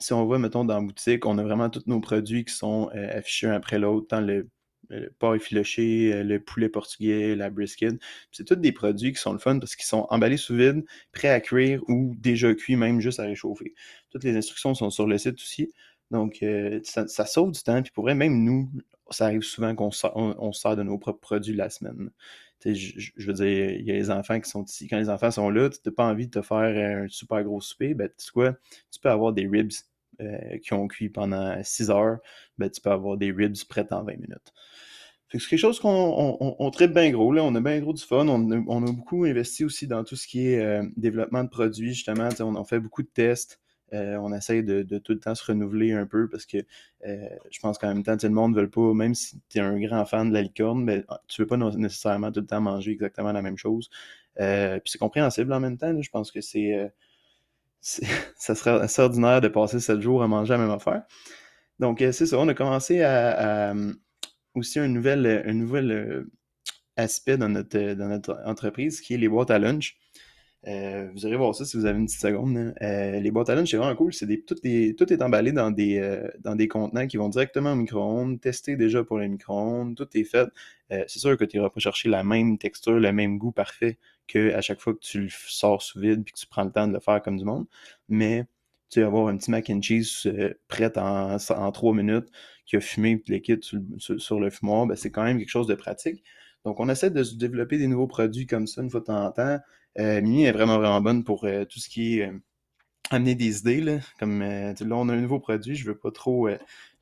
Si 0.00 0.12
on 0.12 0.24
voit, 0.26 0.38
mettons, 0.38 0.64
dans 0.64 0.74
la 0.74 0.80
boutique, 0.80 1.24
on 1.26 1.38
a 1.38 1.42
vraiment 1.42 1.70
tous 1.70 1.84
nos 1.86 2.00
produits 2.00 2.44
qui 2.44 2.54
sont 2.54 2.88
affichés 2.88 3.46
un 3.46 3.52
après 3.52 3.78
l'autre, 3.78 4.08
tant 4.08 4.20
le 4.20 4.48
le 4.88 5.10
porc 5.18 5.36
effiloché, 5.36 6.12
euh, 6.12 6.22
le 6.22 6.40
poulet 6.40 6.68
portugais, 6.68 7.34
la 7.34 7.50
brisket. 7.50 7.94
C'est 8.32 8.44
tous 8.44 8.56
des 8.56 8.72
produits 8.72 9.12
qui 9.12 9.20
sont 9.20 9.32
le 9.32 9.38
fun 9.38 9.58
parce 9.58 9.76
qu'ils 9.76 9.86
sont 9.86 10.06
emballés 10.10 10.36
sous 10.36 10.56
vide, 10.56 10.84
prêts 11.12 11.30
à 11.30 11.40
cuire 11.40 11.82
ou 11.88 12.14
déjà 12.18 12.54
cuits, 12.54 12.76
même 12.76 13.00
juste 13.00 13.20
à 13.20 13.24
réchauffer. 13.24 13.74
Toutes 14.10 14.24
les 14.24 14.36
instructions 14.36 14.74
sont 14.74 14.90
sur 14.90 15.06
le 15.06 15.18
site 15.18 15.36
aussi. 15.36 15.72
Donc, 16.10 16.42
euh, 16.42 16.80
ça, 16.84 17.26
sauve 17.26 17.52
du 17.52 17.62
temps. 17.62 17.82
Puis 17.82 17.92
pour 17.92 18.04
vrai, 18.04 18.14
même 18.14 18.44
nous, 18.44 18.70
ça 19.10 19.26
arrive 19.26 19.42
souvent 19.42 19.74
qu'on 19.74 19.90
on, 20.14 20.52
sort 20.52 20.76
de 20.76 20.82
nos 20.82 20.98
propres 20.98 21.20
produits 21.20 21.54
la 21.54 21.70
semaine. 21.70 22.10
Je, 22.64 23.10
je, 23.16 23.26
veux 23.26 23.34
dire, 23.34 23.70
il 23.70 23.84
y 23.84 23.90
a 23.90 23.94
les 23.94 24.10
enfants 24.10 24.40
qui 24.40 24.48
sont 24.48 24.64
ici. 24.64 24.88
Quand 24.88 24.98
les 24.98 25.10
enfants 25.10 25.30
sont 25.30 25.50
là, 25.50 25.68
tu 25.70 25.78
n'as 25.84 25.92
pas 25.92 26.04
envie 26.04 26.26
de 26.26 26.40
te 26.40 26.42
faire 26.42 27.04
un 27.04 27.08
super 27.08 27.44
gros 27.44 27.60
souper, 27.60 27.94
ben, 27.94 28.08
tu 28.08 28.24
sais 28.24 28.30
quoi, 28.32 28.56
tu 28.90 28.98
peux 28.98 29.10
avoir 29.10 29.32
des 29.32 29.46
ribs 29.46 29.72
euh, 30.20 30.58
qui 30.58 30.72
ont 30.72 30.88
cuit 30.88 31.10
pendant 31.10 31.62
6 31.62 31.90
heures, 31.90 32.18
ben, 32.56 32.70
tu 32.70 32.80
peux 32.80 32.90
avoir 32.90 33.18
des 33.18 33.30
ribs 33.30 33.56
prêts 33.68 33.86
en 33.92 34.02
20 34.02 34.14
minutes. 34.14 34.52
C'est 35.30 35.38
quelque 35.38 35.58
chose 35.58 35.80
qu'on 35.80 36.70
traite 36.72 36.92
bien 36.92 37.10
gros. 37.10 37.32
Là. 37.32 37.42
On 37.42 37.54
a 37.54 37.60
bien 37.60 37.80
gros 37.80 37.92
du 37.92 38.02
fun. 38.02 38.26
On 38.28 38.86
a, 38.86 38.92
beaucoup 38.92 39.24
investi 39.24 39.64
aussi 39.64 39.86
dans 39.86 40.04
tout 40.04 40.16
ce 40.16 40.26
qui 40.26 40.48
est 40.48 40.60
euh, 40.64 40.82
développement 40.96 41.44
de 41.44 41.48
produits, 41.48 41.94
justement. 41.94 42.28
On, 42.40 42.54
a 42.54 42.64
fait 42.64 42.80
beaucoup 42.80 43.02
de 43.02 43.08
tests. 43.08 43.60
Euh, 43.92 44.16
on 44.16 44.32
essaye 44.32 44.64
de, 44.64 44.82
tout 44.98 45.12
le 45.12 45.20
temps 45.20 45.34
se 45.34 45.44
renouveler 45.44 45.92
un 45.92 46.06
peu 46.06 46.28
parce 46.28 46.44
que 46.44 46.58
je 47.04 47.60
pense 47.60 47.78
qu'en 47.78 47.88
même 47.88 48.02
temps, 48.02 48.16
le 48.20 48.28
monde 48.30 48.54
ne 48.54 48.62
veut 48.62 48.70
pas, 48.70 48.92
même 48.94 49.14
si 49.14 49.40
tu 49.48 49.58
es 49.58 49.60
un 49.60 49.78
grand 49.80 50.04
fan 50.04 50.28
de 50.28 50.34
la 50.34 50.42
licorne, 50.42 50.84
ben, 50.84 51.04
tu 51.28 51.40
ne 51.40 51.44
veux 51.44 51.48
pas 51.48 51.56
nécessairement 51.56 52.32
tout 52.32 52.40
le 52.40 52.46
temps 52.46 52.60
manger 52.60 52.92
exactement 52.92 53.32
la 53.32 53.42
même 53.42 53.56
chose. 53.56 53.90
puis 54.36 54.80
c'est 54.86 54.98
compréhensible 54.98 55.52
en 55.52 55.60
même 55.60 55.78
temps. 55.78 56.00
je 56.00 56.10
pense 56.10 56.32
que 56.32 56.40
c'est 56.40 56.90
ça 58.36 58.54
serait 58.54 58.82
assez 58.82 59.02
ordinaire 59.02 59.40
de 59.40 59.48
passer 59.48 59.78
sept 59.80 60.00
jours 60.00 60.22
à 60.22 60.28
manger 60.28 60.54
la 60.54 60.58
même 60.58 60.70
affaire. 60.70 61.02
Donc, 61.78 62.02
euh, 62.02 62.12
c'est 62.12 62.26
ça, 62.26 62.38
on 62.38 62.48
a 62.48 62.54
commencé 62.54 63.02
à, 63.02 63.70
euh, 63.72 63.92
aussi 64.56 64.78
un 64.78 64.88
nouvel, 64.88 65.44
un 65.46 65.54
nouvel 65.54 65.90
euh, 65.92 66.30
aspect 66.96 67.36
dans 67.36 67.48
notre, 67.48 67.94
dans 67.94 68.08
notre 68.08 68.40
entreprise 68.44 69.00
qui 69.00 69.14
est 69.14 69.18
les 69.18 69.28
boîtes 69.28 69.50
à 69.50 69.58
lunch. 69.58 69.98
Euh, 70.66 71.08
vous 71.12 71.24
irez 71.24 71.36
voir 71.36 71.54
ça 71.54 71.64
si 71.64 71.76
vous 71.76 71.86
avez 71.86 71.98
une 71.98 72.06
petite 72.06 72.20
seconde. 72.20 72.74
Euh, 72.82 73.20
les 73.20 73.30
boîtes 73.30 73.50
à 73.50 73.54
lunch, 73.54 73.70
c'est 73.70 73.76
vraiment 73.76 73.94
cool. 73.94 74.12
Des, 74.22 74.42
tout, 74.42 75.12
est, 75.12 75.22
emballé 75.22 75.52
dans 75.52 75.70
des, 75.70 75.98
euh, 75.98 76.28
dans 76.40 76.56
des 76.56 76.66
contenants 76.66 77.06
qui 77.06 77.18
vont 77.18 77.28
directement 77.28 77.72
au 77.72 77.76
micro-ondes, 77.76 78.40
testé 78.40 78.76
déjà 78.76 79.04
pour 79.04 79.18
les 79.18 79.28
micro-ondes, 79.28 79.96
tout 79.96 80.08
est 80.14 80.24
fait. 80.24 80.48
c'est 80.90 81.18
sûr 81.18 81.36
que 81.36 81.44
tu 81.44 81.56
n'iras 81.56 81.70
pas 81.70 81.80
chercher 81.80 82.08
la 82.08 82.24
même 82.24 82.58
texture, 82.58 82.98
le 82.98 83.12
même 83.12 83.38
goût 83.38 83.52
parfait 83.52 83.98
qu'à 84.26 84.60
chaque 84.60 84.80
fois 84.80 84.94
que 84.94 85.00
tu 85.00 85.22
le 85.22 85.28
sors 85.30 85.82
sous 85.82 86.00
vide 86.00 86.24
puis 86.24 86.32
que 86.32 86.38
tu 86.38 86.46
prends 86.46 86.64
le 86.64 86.72
temps 86.72 86.88
de 86.88 86.92
le 86.94 87.00
faire 87.00 87.22
comme 87.22 87.36
du 87.36 87.44
monde. 87.44 87.66
Mais 88.08 88.46
tu 88.90 89.00
vas 89.00 89.06
avoir 89.06 89.28
un 89.28 89.36
petit 89.36 89.50
mac 89.50 89.68
and 89.70 89.82
cheese 89.82 90.28
prêt 90.68 90.96
en, 90.98 91.38
3 91.38 91.94
minutes 91.94 92.28
qui 92.66 92.76
a 92.76 92.80
fumé 92.80 93.16
puis 93.16 93.34
liquide 93.34 93.62
sur, 93.62 93.80
sur, 93.98 94.40
le 94.40 94.50
fumoir, 94.50 94.86
ben, 94.86 94.96
c'est 94.96 95.10
quand 95.10 95.24
même 95.24 95.38
quelque 95.38 95.48
chose 95.48 95.66
de 95.66 95.74
pratique. 95.74 96.22
Donc, 96.64 96.80
on 96.80 96.88
essaie 96.88 97.10
de 97.10 97.22
développer 97.36 97.78
des 97.78 97.86
nouveaux 97.86 98.08
produits 98.08 98.46
comme 98.46 98.66
ça 98.66 98.82
une 98.82 98.90
fois 98.90 98.98
de 99.00 99.06
temps 99.06 99.24
en 99.24 99.30
temps. 99.30 99.58
Euh, 99.98 100.20
Mimi 100.20 100.44
est 100.44 100.52
vraiment, 100.52 100.78
vraiment 100.78 101.00
bonne 101.00 101.22
pour 101.24 101.44
euh, 101.44 101.64
tout 101.64 101.78
ce 101.78 101.88
qui 101.88 102.18
est 102.18 102.28
euh, 102.28 102.32
amener 103.10 103.36
des 103.36 103.60
idées. 103.60 103.80
Là. 103.80 103.98
Comme 104.18 104.42
on 104.42 105.08
a 105.08 105.12
un 105.14 105.20
nouveau 105.20 105.38
produit, 105.38 105.76
je 105.76 105.86
veux 105.86 105.96
pas 105.96 106.10
trop. 106.10 106.48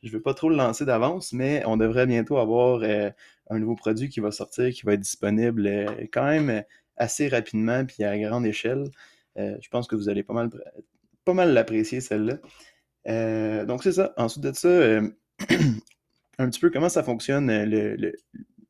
veux 0.02 0.20
pas 0.20 0.34
trop 0.34 0.50
le 0.50 0.56
lancer 0.56 0.84
d'avance, 0.84 1.32
mais 1.32 1.62
on 1.66 1.78
devrait 1.78 2.06
bientôt 2.06 2.36
avoir 2.36 2.82
un 2.82 3.58
nouveau 3.58 3.74
produit 3.74 4.10
qui 4.10 4.20
va 4.20 4.30
sortir, 4.30 4.70
qui 4.70 4.82
va 4.82 4.94
être 4.94 5.00
disponible 5.00 5.66
quand 6.12 6.24
même 6.26 6.62
assez 6.96 7.28
rapidement 7.28 7.86
puis 7.86 8.04
à 8.04 8.18
grande 8.18 8.44
échelle. 8.46 8.90
je 9.36 9.68
pense 9.70 9.86
que 9.86 9.96
vous 9.96 10.10
allez 10.10 10.22
pas 10.22 10.34
mal, 10.34 10.50
pas 11.24 11.34
mal 11.34 11.52
l'apprécier, 11.52 12.00
celle-là. 12.00 13.64
donc, 13.64 13.82
c'est 13.82 13.92
ça. 13.92 14.12
Ensuite 14.16 14.44
de 14.44 14.52
ça, 14.52 14.68
un 16.38 16.50
petit 16.50 16.60
peu 16.60 16.70
comment 16.70 16.88
ça 16.88 17.02
fonctionne, 17.02 17.50
le, 17.50 18.12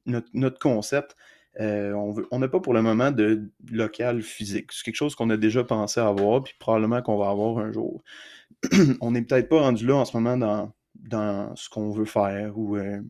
notre, 0.06 0.58
concept. 0.58 1.16
Euh, 1.60 1.92
on 2.30 2.38
n'a 2.38 2.48
pas 2.48 2.60
pour 2.60 2.74
le 2.74 2.82
moment 2.82 3.10
de 3.12 3.50
local 3.70 4.22
physique. 4.22 4.72
C'est 4.72 4.84
quelque 4.84 4.96
chose 4.96 5.14
qu'on 5.14 5.30
a 5.30 5.36
déjà 5.36 5.62
pensé 5.64 6.00
avoir, 6.00 6.42
puis 6.42 6.54
probablement 6.58 7.00
qu'on 7.02 7.16
va 7.16 7.30
avoir 7.30 7.58
un 7.58 7.72
jour. 7.72 8.02
on 9.00 9.12
n'est 9.12 9.22
peut-être 9.22 9.48
pas 9.48 9.60
rendu 9.60 9.86
là 9.86 9.96
en 9.96 10.04
ce 10.04 10.16
moment 10.16 10.36
dans, 10.36 10.72
dans 10.96 11.54
ce 11.54 11.68
qu'on 11.68 11.90
veut 11.92 12.06
faire, 12.06 12.58
ou 12.58 12.76
euh, 12.76 13.00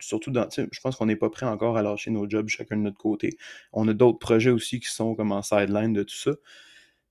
surtout 0.00 0.30
dans. 0.30 0.48
Je 0.50 0.80
pense 0.82 0.96
qu'on 0.96 1.06
n'est 1.06 1.16
pas 1.16 1.30
prêt 1.30 1.46
encore 1.46 1.76
à 1.76 1.82
lâcher 1.82 2.10
nos 2.10 2.28
jobs 2.28 2.48
chacun 2.48 2.76
de 2.76 2.82
notre 2.82 2.98
côté. 2.98 3.36
On 3.72 3.88
a 3.88 3.94
d'autres 3.94 4.18
projets 4.18 4.50
aussi 4.50 4.80
qui 4.80 4.90
sont 4.90 5.14
comme 5.14 5.32
en 5.32 5.42
sideline 5.42 5.94
de 5.94 6.02
tout 6.02 6.16
ça. 6.16 6.32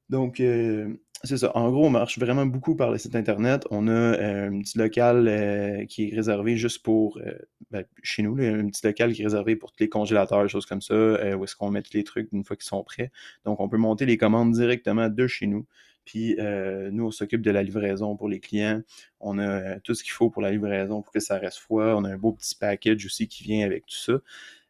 Donc, 0.10 0.40
euh, 0.40 0.94
c'est 1.24 1.38
ça. 1.38 1.56
En 1.56 1.70
gros, 1.72 1.86
on 1.86 1.90
marche 1.90 2.18
vraiment 2.18 2.46
beaucoup 2.46 2.76
par 2.76 2.90
le 2.92 2.98
site 2.98 3.16
Internet. 3.16 3.68
On 3.70 3.88
a 3.88 3.92
euh, 3.92 4.50
un 4.50 4.60
petit 4.62 4.78
local 4.78 5.28
euh, 5.28 5.86
qui 5.86 6.10
est 6.10 6.16
réservé 6.16 6.58
juste 6.58 6.82
pour, 6.84 7.20
euh, 7.20 7.34
ben, 7.70 7.86
chez 8.02 8.24
nous, 8.24 8.34
un 8.42 8.68
petit 8.68 8.86
local 8.86 9.14
qui 9.14 9.22
est 9.22 9.26
réservé 9.26 9.56
pour 9.56 9.72
tous 9.72 9.82
les 9.82 9.90
congélateurs, 9.90 10.50
choses 10.50 10.66
comme 10.66 10.82
ça, 10.82 10.96
où 10.96 11.44
est-ce 11.44 11.56
qu'on 11.56 11.70
met 11.70 11.82
tous 11.82 11.96
les 11.96 12.04
trucs 12.04 12.32
une 12.32 12.44
fois 12.44 12.56
qu'ils 12.56 12.66
sont 12.66 12.84
prêts. 12.84 13.12
Donc, 13.46 13.60
on 13.60 13.70
peut 13.70 13.78
monter 13.78 14.06
les 14.06 14.18
commandes 14.18 14.52
directement 14.52 15.10
de 15.10 15.28
chez 15.28 15.48
nous. 15.48 15.66
Puis, 16.06 16.36
nous, 16.92 17.06
on 17.06 17.12
s'occupe 17.12 17.42
de 17.42 17.52
la 17.52 17.64
livraison 17.64 18.16
pour 18.16 18.28
les 18.28 18.40
clients. 18.40 18.82
On 19.20 19.38
a 19.38 19.80
tout 19.82 19.94
ce 19.94 20.04
qu'il 20.04 20.14
faut 20.14 20.30
pour 20.30 20.42
la 20.42 20.52
livraison 20.52 21.02
pour 21.02 21.14
que 21.14 21.20
ça 21.20 21.38
reste 21.38 21.60
froid. 21.60 21.94
On 21.96 22.04
a 22.04 22.10
un 22.10 22.18
beau 22.18 22.34
petit 22.34 22.56
package 22.56 23.06
aussi 23.06 23.28
qui 23.28 23.44
vient 23.44 23.66
avec 23.66 23.86
tout 23.86 24.20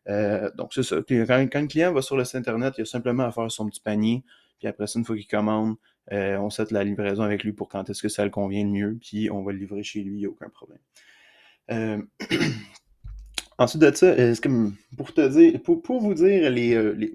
ça. 0.05 0.51
donc, 0.55 0.73
c'est 0.73 0.83
ça. 0.83 0.97
Quand, 1.07 1.47
quand, 1.51 1.61
le 1.61 1.67
client 1.67 1.93
va 1.93 2.01
sur 2.01 2.17
le 2.17 2.25
site 2.25 2.35
Internet, 2.35 2.75
il 2.77 2.81
a 2.81 2.85
simplement 2.85 3.23
à 3.23 3.31
faire 3.31 3.49
son 3.51 3.67
petit 3.69 3.81
panier. 3.81 4.23
Puis 4.59 4.67
après 4.67 4.85
ça, 4.85 4.99
une 4.99 5.05
fois 5.05 5.15
qu'il 5.15 5.25
commande, 5.25 5.75
euh, 6.11 6.37
on 6.37 6.49
set 6.49 6.71
la 6.71 6.83
livraison 6.83 7.23
avec 7.23 7.43
lui 7.43 7.53
pour 7.53 7.69
quand 7.69 7.89
est-ce 7.89 8.01
que 8.01 8.09
ça 8.09 8.23
le 8.25 8.31
convient 8.31 8.63
le 8.63 8.69
mieux, 8.69 8.97
puis 9.01 9.29
on 9.31 9.43
va 9.43 9.53
le 9.53 9.59
livrer 9.59 9.83
chez 9.83 10.01
lui, 10.01 10.15
il 10.15 10.19
n'y 10.19 10.25
a 10.25 10.29
aucun 10.29 10.49
problème. 10.49 10.79
Euh, 11.71 12.01
ensuite 13.57 13.81
de 13.81 13.95
ça, 13.95 14.07
euh, 14.07 14.35
pour 14.97 15.13
te 15.13 15.25
dire, 15.27 15.61
pour, 15.61 16.01
vous 16.01 16.13
dire, 16.13 16.49
les, 16.49 16.73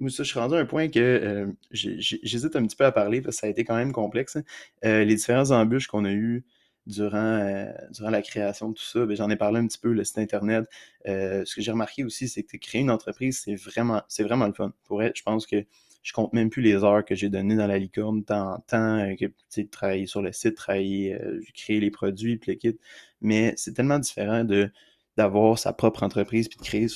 ça, 0.08 0.22
je 0.22 0.28
suis 0.28 0.38
rendu 0.38 0.54
à 0.54 0.58
un 0.58 0.64
point 0.64 0.88
que 0.88 1.46
j'hésite 1.72 2.56
un 2.56 2.66
petit 2.66 2.76
peu 2.76 2.84
à 2.84 2.92
parler 2.92 3.20
parce 3.20 3.36
que 3.36 3.40
ça 3.40 3.46
a 3.48 3.50
été 3.50 3.64
quand 3.64 3.76
même 3.76 3.92
complexe. 3.92 4.36
Hein. 4.36 5.04
les 5.04 5.14
différentes 5.14 5.50
embûches 5.50 5.88
qu'on 5.88 6.04
a 6.06 6.12
eues 6.12 6.44
durant, 6.86 7.66
durant 7.90 8.10
la 8.10 8.22
création 8.22 8.68
de 8.68 8.74
tout 8.74 8.84
ça, 8.84 9.04
ben, 9.04 9.16
j'en 9.16 9.28
ai 9.28 9.36
parlé 9.36 9.58
un 9.58 9.66
petit 9.66 9.78
peu, 9.78 9.92
le 9.92 10.04
site 10.04 10.18
internet. 10.18 10.64
ce 11.04 11.54
que 11.54 11.60
j'ai 11.60 11.72
remarqué 11.72 12.02
aussi, 12.02 12.28
c'est 12.28 12.44
que 12.44 12.56
créer 12.56 12.80
une 12.80 12.90
entreprise, 12.90 13.42
c'est 13.44 13.56
vraiment, 13.56 14.02
c'est 14.08 14.22
vraiment 14.22 14.46
le 14.46 14.54
fun. 14.54 14.72
Pour 14.84 15.02
être, 15.02 15.16
je 15.16 15.22
pense 15.22 15.46
que 15.46 15.66
je 16.06 16.12
compte 16.12 16.32
même 16.32 16.50
plus 16.50 16.62
les 16.62 16.84
heures 16.84 17.04
que 17.04 17.16
j'ai 17.16 17.28
données 17.28 17.56
dans 17.56 17.66
la 17.66 17.78
licorne, 17.78 18.22
tant 18.24 18.54
en 18.54 18.60
temps, 18.60 18.98
euh, 19.00 19.16
que 19.16 19.26
travailler 19.62 20.06
sur 20.06 20.22
le 20.22 20.30
site, 20.30 20.54
travailler, 20.54 21.14
euh, 21.14 21.40
créer 21.52 21.80
les 21.80 21.90
produits, 21.90 22.36
puis 22.36 22.52
le 22.52 22.58
kit. 22.58 22.78
Mais 23.20 23.54
c'est 23.56 23.74
tellement 23.74 23.98
différent 23.98 24.44
de 24.44 24.70
d'avoir 25.16 25.58
sa 25.58 25.72
propre 25.72 26.04
entreprise 26.04 26.46
puis 26.48 26.58
de 26.58 26.62
créer 26.62 26.86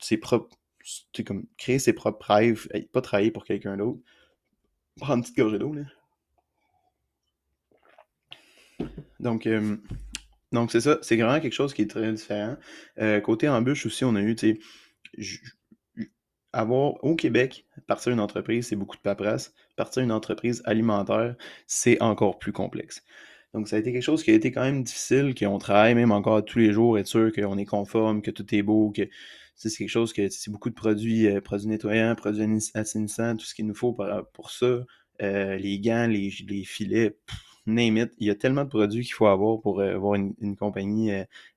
ses 0.00 0.16
propres 0.16 0.56
comme 1.24 1.46
créer 1.58 1.78
ses 1.78 1.92
propres 1.92 2.18
pas 2.92 3.00
travailler 3.02 3.30
pour 3.30 3.44
quelqu'un 3.44 3.76
d'autre. 3.76 4.00
Prendre 4.96 5.18
une 5.18 5.22
petite 5.22 5.36
gorgée 5.36 5.58
d'eau 5.58 5.72
là. 5.72 5.82
Donc 9.20 9.46
euh, 9.46 9.76
donc 10.50 10.72
c'est 10.72 10.80
ça, 10.80 10.98
c'est 11.02 11.16
vraiment 11.16 11.40
quelque 11.40 11.52
chose 11.52 11.72
qui 11.72 11.82
est 11.82 11.90
très 11.90 12.12
différent. 12.12 12.56
côté 13.22 13.48
embûche 13.48 13.86
aussi, 13.86 14.04
on 14.04 14.16
a 14.16 14.22
eu, 14.22 14.34
tu 14.34 14.58
sais, 15.18 15.40
avoir 16.56 17.04
au 17.04 17.14
Québec, 17.14 17.66
partir 17.86 18.12
une 18.12 18.20
entreprise, 18.20 18.68
c'est 18.68 18.76
beaucoup 18.76 18.96
de 18.96 19.02
paperasse. 19.02 19.52
Partir 19.76 20.02
une 20.02 20.12
entreprise 20.12 20.62
alimentaire, 20.64 21.36
c'est 21.66 22.00
encore 22.02 22.38
plus 22.38 22.52
complexe. 22.52 23.02
Donc, 23.54 23.68
ça 23.68 23.76
a 23.76 23.78
été 23.78 23.92
quelque 23.92 24.02
chose 24.02 24.22
qui 24.22 24.30
a 24.30 24.34
été 24.34 24.50
quand 24.52 24.62
même 24.62 24.82
difficile, 24.82 25.34
qu'on 25.34 25.58
travaille 25.58 25.94
même 25.94 26.12
encore 26.12 26.44
tous 26.44 26.58
les 26.58 26.72
jours, 26.72 26.98
être 26.98 27.06
sûr 27.06 27.32
qu'on 27.32 27.58
est 27.58 27.64
conforme, 27.64 28.22
que 28.22 28.30
tout 28.30 28.54
est 28.54 28.62
beau, 28.62 28.90
que 28.90 29.02
c'est 29.54 29.70
quelque 29.70 29.88
chose 29.88 30.12
que 30.12 30.28
c'est 30.28 30.50
beaucoup 30.50 30.70
de 30.70 30.74
produits, 30.74 31.26
euh, 31.26 31.40
produits 31.40 31.68
nettoyants, 31.68 32.14
produits 32.14 32.44
assainissants, 32.74 33.36
tout 33.36 33.46
ce 33.46 33.54
qu'il 33.54 33.66
nous 33.66 33.74
faut 33.74 33.96
pour, 34.32 34.50
ça. 34.50 34.84
Euh, 35.22 35.56
les 35.56 35.78
gants, 35.78 36.06
les, 36.06 36.30
filets, 36.64 37.16
name 37.66 37.96
it. 37.96 38.12
Il 38.18 38.26
y 38.26 38.30
a 38.30 38.34
tellement 38.34 38.64
de 38.64 38.68
produits 38.68 39.04
qu'il 39.04 39.14
faut 39.14 39.26
avoir 39.26 39.60
pour 39.60 39.80
euh, 39.80 39.94
avoir 39.94 40.14
une, 40.14 40.56
compagnie 40.56 41.10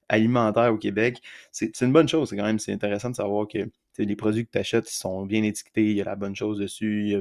alimentaire 0.08 0.74
au 0.74 0.78
Québec. 0.78 1.22
C'est 1.52 1.82
une 1.82 1.92
bonne 1.92 2.08
chose, 2.08 2.32
quand 2.32 2.44
même 2.44 2.60
c'est 2.60 2.74
intéressant 2.74 3.10
de 3.10 3.16
savoir 3.16 3.48
que 3.48 3.70
les 4.04 4.16
produits 4.16 4.46
que 4.46 4.52
tu 4.52 4.58
achètes 4.58 4.88
sont 4.88 5.26
bien 5.26 5.44
étiquetés, 5.44 5.92
il 5.92 5.98
y 5.98 6.02
a 6.02 6.06
la 6.06 6.16
bonne 6.16 6.36
chose 6.36 6.60
dessus, 6.60 7.16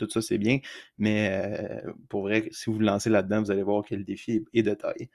tout 0.00 0.10
ça 0.10 0.22
c'est 0.22 0.38
bien. 0.38 0.58
Mais 0.98 1.28
euh, 1.30 1.92
pour 2.08 2.22
vrai, 2.22 2.48
si 2.52 2.66
vous 2.70 2.76
vous 2.76 2.80
lancez 2.80 3.10
là-dedans, 3.10 3.42
vous 3.42 3.50
allez 3.50 3.62
voir 3.62 3.84
que 3.84 3.94
le 3.94 4.04
défi 4.04 4.44
est, 4.52 4.62
de 4.62 4.74
taille. 4.74 5.10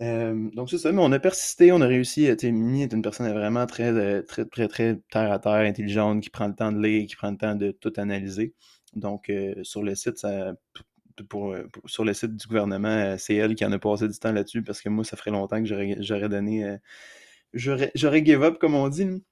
Euh, 0.00 0.50
donc 0.54 0.70
c'est 0.70 0.78
ça, 0.78 0.92
mais 0.92 1.02
on 1.02 1.12
a 1.12 1.18
persisté, 1.18 1.72
on 1.72 1.80
a 1.80 1.86
réussi. 1.86 2.28
Mimi 2.44 2.82
est 2.82 2.92
une 2.92 3.02
personne 3.02 3.30
vraiment 3.32 3.66
très, 3.66 3.92
euh, 3.92 4.22
très, 4.22 4.44
très, 4.46 4.68
très 4.68 4.96
terre 5.10 5.32
à 5.32 5.38
terre, 5.38 5.52
intelligente, 5.54 6.22
qui 6.22 6.30
prend 6.30 6.48
le 6.48 6.54
temps 6.54 6.72
de 6.72 6.82
lire, 6.82 7.06
qui 7.06 7.16
prend 7.16 7.30
le 7.30 7.36
temps 7.36 7.54
de 7.54 7.72
tout 7.72 7.92
analyser. 7.96 8.54
Donc 8.94 9.30
sur 9.62 9.82
le 9.82 9.94
site, 9.94 10.26
sur 11.86 12.04
le 12.04 12.14
site 12.14 12.36
du 12.36 12.46
gouvernement, 12.48 13.16
c'est 13.18 13.36
elle 13.36 13.54
qui 13.54 13.64
en 13.64 13.72
a 13.72 13.78
passé 13.78 14.08
du 14.08 14.18
temps 14.18 14.32
là-dessus 14.32 14.62
parce 14.62 14.80
que 14.82 14.88
moi, 14.88 15.04
ça 15.04 15.16
ferait 15.16 15.30
longtemps 15.30 15.62
que 15.62 15.68
j'aurais 16.00 16.28
donné. 16.28 16.78
j'aurais 17.54 18.24
give 18.24 18.42
up, 18.42 18.58
comme 18.58 18.74
on 18.74 18.88
dit. 18.88 19.22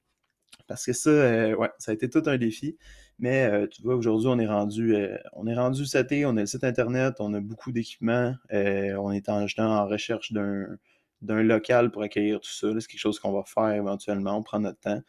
Parce 0.69 0.85
que 0.85 0.93
ça, 0.93 1.11
euh, 1.11 1.57
ouais, 1.57 1.71
ça 1.79 1.91
a 1.93 1.95
été 1.95 2.09
tout 2.09 2.23
un 2.27 2.39
défi. 2.39 2.77
Mais 3.19 3.47
euh, 3.47 3.67
tu 3.67 3.83
vois, 3.83 3.97
aujourd'hui, 3.97 4.29
on 4.29 4.39
est 4.39 4.47
rendu 4.47 4.95
euh, 4.95 5.17
on 5.33 5.47
est 5.49 5.55
rendu 5.55 5.85
seté, 5.87 6.25
on 6.27 6.37
a 6.37 6.41
le 6.41 6.47
site 6.47 6.63
internet, 6.63 7.17
on 7.21 7.35
a 7.35 7.41
beaucoup 7.41 7.73
d'équipements, 7.73 8.35
on 8.53 9.13
est 9.13 9.29
en, 9.29 9.47
en 9.59 9.87
recherche 9.87 10.33
d'un, 10.33 10.79
local 11.23 11.91
pour 11.91 12.03
accueillir 12.03 12.41
tout 12.41 12.51
ça. 12.51 12.69
C'est 12.79 12.87
quelque 12.87 13.01
chose 13.01 13.19
qu'on 13.19 13.33
va 13.33 13.43
faire 13.45 13.71
éventuellement, 13.73 14.37
on 14.39 14.43
prend 14.43 14.61
notre 14.61 14.79
temps. 14.81 15.03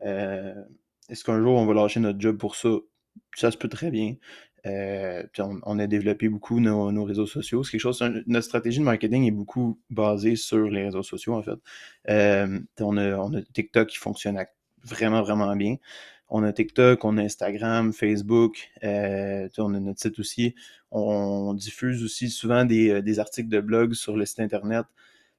est-ce 0.00 1.24
qu'un 1.24 1.40
jour 1.40 1.56
on 1.58 1.66
va 1.66 1.74
lâcher 1.74 2.00
notre 2.00 2.20
job 2.20 2.36
pour 2.38 2.56
ça? 2.56 2.68
Ça 3.34 3.50
se 3.50 3.56
peut 3.58 3.68
très 3.68 3.90
bien. 3.90 4.16
on, 4.64 5.78
a 5.78 5.86
développé 5.86 6.28
beaucoup 6.28 6.60
nos, 6.60 7.04
réseaux 7.04 7.26
sociaux. 7.26 7.64
C'est 7.64 7.72
quelque 7.72 7.80
chose, 7.80 8.02
notre 8.26 8.46
stratégie 8.46 8.78
de 8.80 8.84
marketing 8.84 9.24
est 9.26 9.30
beaucoup 9.32 9.80
basée 9.90 10.36
sur 10.36 10.68
les 10.70 10.84
réseaux 10.84 11.02
sociaux, 11.02 11.34
en 11.34 11.42
fait. 11.42 11.58
on, 12.80 12.96
a, 12.96 13.16
on, 13.16 13.34
a, 13.34 13.42
TikTok 13.42 13.88
qui 13.88 13.98
fonctionne 13.98 14.38
à 14.38 14.46
vraiment, 14.84 15.22
vraiment 15.22 15.54
bien. 15.56 15.76
On 16.28 16.42
a 16.42 16.52
TikTok, 16.52 17.04
on 17.04 17.18
a 17.18 17.22
Instagram, 17.22 17.92
Facebook, 17.92 18.70
euh, 18.82 19.48
on 19.58 19.74
a 19.74 19.80
notre 19.80 20.00
site 20.00 20.18
aussi. 20.18 20.54
On, 20.90 21.54
diffuse 21.54 22.02
aussi 22.02 22.30
souvent 22.30 22.68
euh, 22.68 23.00
des, 23.00 23.18
articles 23.20 23.48
de 23.48 23.60
blog 23.60 23.94
sur 23.94 24.16
le 24.16 24.26
site 24.26 24.40
Internet. 24.40 24.86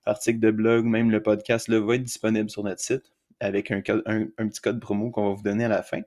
Articles 0.06 0.40
de 0.40 0.52
blog, 0.52 0.86
même 0.86 1.12
le 1.12 1.22
podcast 1.22 1.68
là, 1.68 1.80
va 1.82 1.96
être 1.96 2.04
disponible 2.04 2.50
sur 2.50 2.64
notre 2.64 2.80
site 2.80 3.12
avec 3.40 3.70
un, 3.72 3.82
un, 4.06 4.48
petit 4.48 4.62
code 4.62 4.80
promo 4.80 5.12
qu'on 5.12 5.30
va 5.30 5.36
vous 5.36 5.44
donner 5.44 5.66
à 5.66 5.70
la 5.70 5.84
fin. 5.84 6.02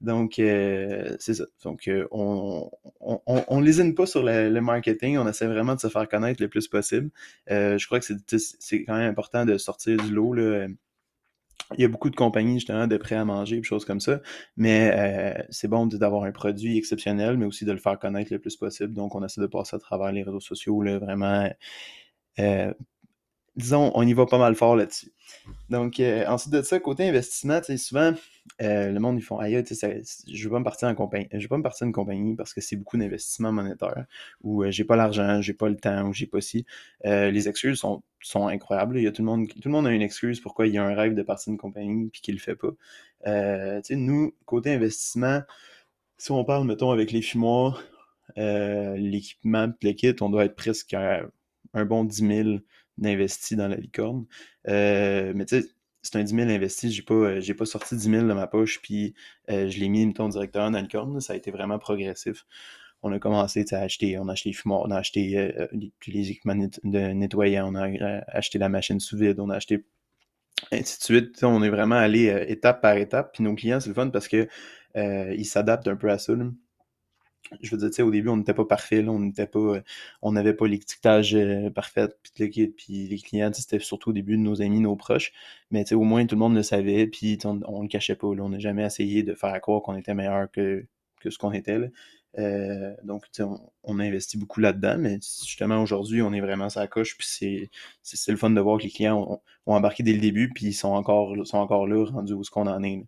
Donc, 0.00 0.38
euh, 0.38 1.14
c'est 1.20 1.34
ça. 1.34 1.44
Donc, 1.62 1.88
on, 2.10 2.70
on, 3.00 3.60
lésine 3.60 3.94
pas 3.94 4.06
sur 4.06 4.22
le, 4.24 4.60
marketing. 4.60 5.18
On 5.18 5.28
essaie 5.28 5.46
vraiment 5.46 5.74
de 5.74 5.80
se 5.80 5.88
faire 5.88 6.08
connaître 6.08 6.42
le 6.42 6.48
plus 6.48 6.68
possible. 6.68 7.10
je 7.48 7.86
crois 7.86 8.00
que 8.00 8.06
c'est 8.06 8.84
quand 8.84 8.96
même 8.96 9.10
important 9.10 9.44
de 9.44 9.58
sortir 9.58 9.98
du 9.98 10.10
lot. 10.10 10.34
Il 11.74 11.80
y 11.82 11.84
a 11.84 11.88
beaucoup 11.88 12.10
de 12.10 12.16
compagnies 12.16 12.54
justement 12.54 12.86
de 12.86 12.96
prêts 12.96 13.16
à 13.16 13.24
manger, 13.24 13.56
des 13.56 13.62
choses 13.62 13.84
comme 13.84 14.00
ça, 14.00 14.20
mais 14.56 14.90
euh, 14.94 15.42
c'est 15.50 15.68
bon 15.68 15.86
d'avoir 15.86 16.24
un 16.24 16.32
produit 16.32 16.78
exceptionnel, 16.78 17.36
mais 17.38 17.46
aussi 17.46 17.64
de 17.64 17.72
le 17.72 17.78
faire 17.78 17.98
connaître 17.98 18.32
le 18.32 18.38
plus 18.38 18.56
possible. 18.56 18.92
Donc, 18.94 19.14
on 19.14 19.24
essaie 19.24 19.40
de 19.40 19.46
passer 19.46 19.76
à 19.76 19.78
travers 19.78 20.12
les 20.12 20.22
réseaux 20.22 20.40
sociaux, 20.40 20.82
là, 20.82 20.98
vraiment 20.98 21.48
euh, 22.38 22.72
disons, 23.56 23.92
on 23.94 24.06
y 24.06 24.12
va 24.14 24.26
pas 24.26 24.38
mal 24.38 24.54
fort 24.54 24.76
là-dessus. 24.76 25.12
Donc, 25.70 26.00
euh, 26.00 26.24
ensuite 26.26 26.52
de 26.52 26.62
ça, 26.62 26.78
côté 26.80 27.08
investissement, 27.08 27.60
souvent, 27.76 28.12
euh, 28.60 28.90
le 28.90 29.00
monde, 29.00 29.18
ils 29.18 29.22
font 29.22 29.38
aïe, 29.38 29.62
je 29.64 30.44
veux 30.44 30.50
pas 30.50 30.62
partir 30.62 30.88
en 30.88 31.10
je 31.32 31.38
veux 31.38 31.48
pas 31.48 31.58
me 31.58 31.62
partir 31.62 31.86
une 31.86 31.92
compagnie 31.92 32.34
parce 32.34 32.54
que 32.54 32.60
c'est 32.60 32.76
beaucoup 32.76 32.96
d'investissement 32.96 33.52
monétaire, 33.52 34.06
ou 34.42 34.64
j'ai 34.70 34.84
pas 34.84 34.96
l'argent, 34.96 35.40
j'ai 35.40 35.54
pas 35.54 35.68
le 35.68 35.76
temps, 35.76 36.08
ou 36.08 36.12
j'ai 36.12 36.26
pas 36.26 36.40
si. 36.40 36.66
les 37.04 37.48
excuses 37.48 37.78
sont, 37.78 38.02
sont 38.20 38.46
incroyables. 38.46 38.98
Il 38.98 39.04
y 39.04 39.06
a 39.06 39.12
tout 39.12 39.22
le 39.22 39.26
monde, 39.26 39.48
tout 39.48 39.60
le 39.64 39.70
monde 39.70 39.86
a 39.86 39.90
une 39.90 40.02
excuse 40.02 40.40
pourquoi 40.40 40.66
il 40.66 40.74
y 40.74 40.78
a 40.78 40.84
un 40.84 40.94
rêve 40.94 41.14
de 41.14 41.22
partir 41.22 41.50
d'une 41.50 41.58
compagnie 41.58 42.08
puis 42.10 42.20
qu'il 42.20 42.34
le 42.34 42.40
fait 42.40 42.56
pas. 42.56 42.72
nous, 43.90 44.34
côté 44.46 44.74
investissement, 44.74 45.42
si 46.18 46.30
on 46.32 46.44
parle, 46.44 46.66
mettons, 46.66 46.90
avec 46.90 47.12
les 47.12 47.22
fumoirs, 47.22 47.82
l'équipement, 48.36 49.68
le 49.82 49.92
kit, 49.92 50.14
on 50.20 50.30
doit 50.30 50.44
être 50.44 50.56
presque 50.56 50.94
à 50.94 51.22
un 51.74 51.84
bon 51.84 52.04
10 52.04 52.44
000 52.44 52.58
d'investis 52.98 53.56
dans 53.56 53.68
la 53.68 53.76
licorne. 53.76 54.26
Euh, 54.68 55.32
mais 55.34 55.44
tu 55.44 55.60
sais, 55.60 55.68
c'est 56.02 56.16
un 56.16 56.24
10 56.24 56.34
000 56.34 56.50
investi, 56.50 56.90
j'ai 56.90 57.02
pas, 57.02 57.14
euh, 57.14 57.40
j'ai 57.40 57.54
pas 57.54 57.64
sorti 57.64 57.96
10 57.96 58.10
000 58.10 58.28
de 58.28 58.32
ma 58.32 58.46
poche, 58.46 58.80
puis 58.82 59.14
euh, 59.50 59.68
je 59.68 59.78
l'ai 59.78 59.88
mis, 59.88 60.06
mettons, 60.06 60.28
directeur 60.28 60.64
dans 60.64 60.70
la 60.72 60.82
licorne. 60.82 61.20
Ça 61.20 61.32
a 61.34 61.36
été 61.36 61.50
vraiment 61.50 61.78
progressif. 61.78 62.44
On 63.02 63.12
a 63.12 63.18
commencé 63.18 63.64
à 63.72 63.80
acheter, 63.80 64.18
on 64.18 64.28
a 64.28 64.32
acheté 64.32 64.50
les 64.50 64.54
fumoirs, 64.54 64.82
on 64.82 64.90
a 64.90 64.96
acheté 64.96 65.52
les, 66.06 66.30
équipements 66.30 66.54
de 66.54 66.98
nettoyants, 67.12 67.72
on 67.72 67.74
a 67.74 68.22
acheté 68.28 68.58
la 68.58 68.68
machine 68.68 69.00
sous 69.00 69.16
vide, 69.16 69.40
on 69.40 69.50
a 69.50 69.56
acheté 69.56 69.84
ainsi 70.70 70.98
de 70.98 71.02
suite. 71.02 71.42
On 71.42 71.64
est 71.64 71.68
vraiment 71.68 71.96
allé 71.96 72.44
étape 72.46 72.80
par 72.80 72.96
étape. 72.96 73.32
Puis 73.34 73.42
nos 73.42 73.56
clients, 73.56 73.80
c'est 73.80 73.88
le 73.88 73.94
fun 73.94 74.10
parce 74.10 74.28
que 74.28 74.46
ils 74.94 75.44
s'adaptent 75.44 75.88
un 75.88 75.96
peu 75.96 76.10
à 76.10 76.18
ça 76.18 76.34
je 77.60 77.74
veux 77.76 77.88
dire, 77.88 78.06
au 78.06 78.10
début, 78.10 78.28
on 78.28 78.36
n'était 78.36 78.54
pas 78.54 78.64
parfait, 78.64 79.06
on 79.06 79.18
n'était 79.18 79.46
pas, 79.46 79.58
euh, 79.58 79.82
on 80.22 80.32
n'avait 80.32 80.54
pas 80.54 80.66
l'étiquetage 80.66 81.34
euh, 81.34 81.70
parfait, 81.70 82.08
puis 82.34 83.08
les 83.08 83.18
clients, 83.18 83.52
c'était 83.52 83.78
surtout 83.78 84.10
au 84.10 84.12
début 84.12 84.36
de 84.36 84.42
nos 84.42 84.62
amis, 84.62 84.80
nos 84.80 84.96
proches, 84.96 85.32
mais 85.70 85.90
au 85.92 86.02
moins, 86.02 86.26
tout 86.26 86.34
le 86.34 86.40
monde 86.40 86.54
le 86.54 86.62
savait, 86.62 87.06
puis 87.06 87.38
on, 87.44 87.54
ne 87.54 87.82
le 87.82 87.88
cachait 87.88 88.16
pas, 88.16 88.26
on 88.28 88.48
n'a 88.48 88.58
jamais 88.58 88.84
essayé 88.84 89.22
de 89.22 89.34
faire 89.34 89.60
croire 89.60 89.82
qu'on 89.82 89.96
était 89.96 90.14
meilleur 90.14 90.50
que, 90.50 90.86
que 91.20 91.30
ce 91.30 91.38
qu'on 91.38 91.52
était. 91.52 91.78
Euh, 92.38 92.94
donc, 93.04 93.26
on, 93.84 93.98
a 93.98 94.04
investi 94.04 94.38
beaucoup 94.38 94.60
là-dedans, 94.60 94.96
mais 94.98 95.18
justement, 95.20 95.82
aujourd'hui, 95.82 96.22
on 96.22 96.32
est 96.32 96.40
vraiment 96.40 96.70
sa 96.70 96.86
coche, 96.86 97.16
puis 97.18 97.26
c'est, 98.02 98.30
le 98.30 98.36
fun 98.36 98.50
de 98.50 98.60
voir 98.60 98.78
que 98.78 98.84
les 98.84 98.90
clients 98.90 99.40
ont, 99.66 99.72
embarqué 99.74 100.02
dès 100.02 100.14
le 100.14 100.20
début, 100.20 100.50
puis 100.50 100.66
ils 100.66 100.72
sont 100.74 100.88
encore, 100.92 101.34
sont 101.46 101.58
encore 101.58 101.86
là, 101.86 102.04
rendus 102.06 102.32
où 102.32 102.44
ce 102.44 102.50
qu'on 102.50 102.66
en 102.66 102.82
est. 102.82 103.04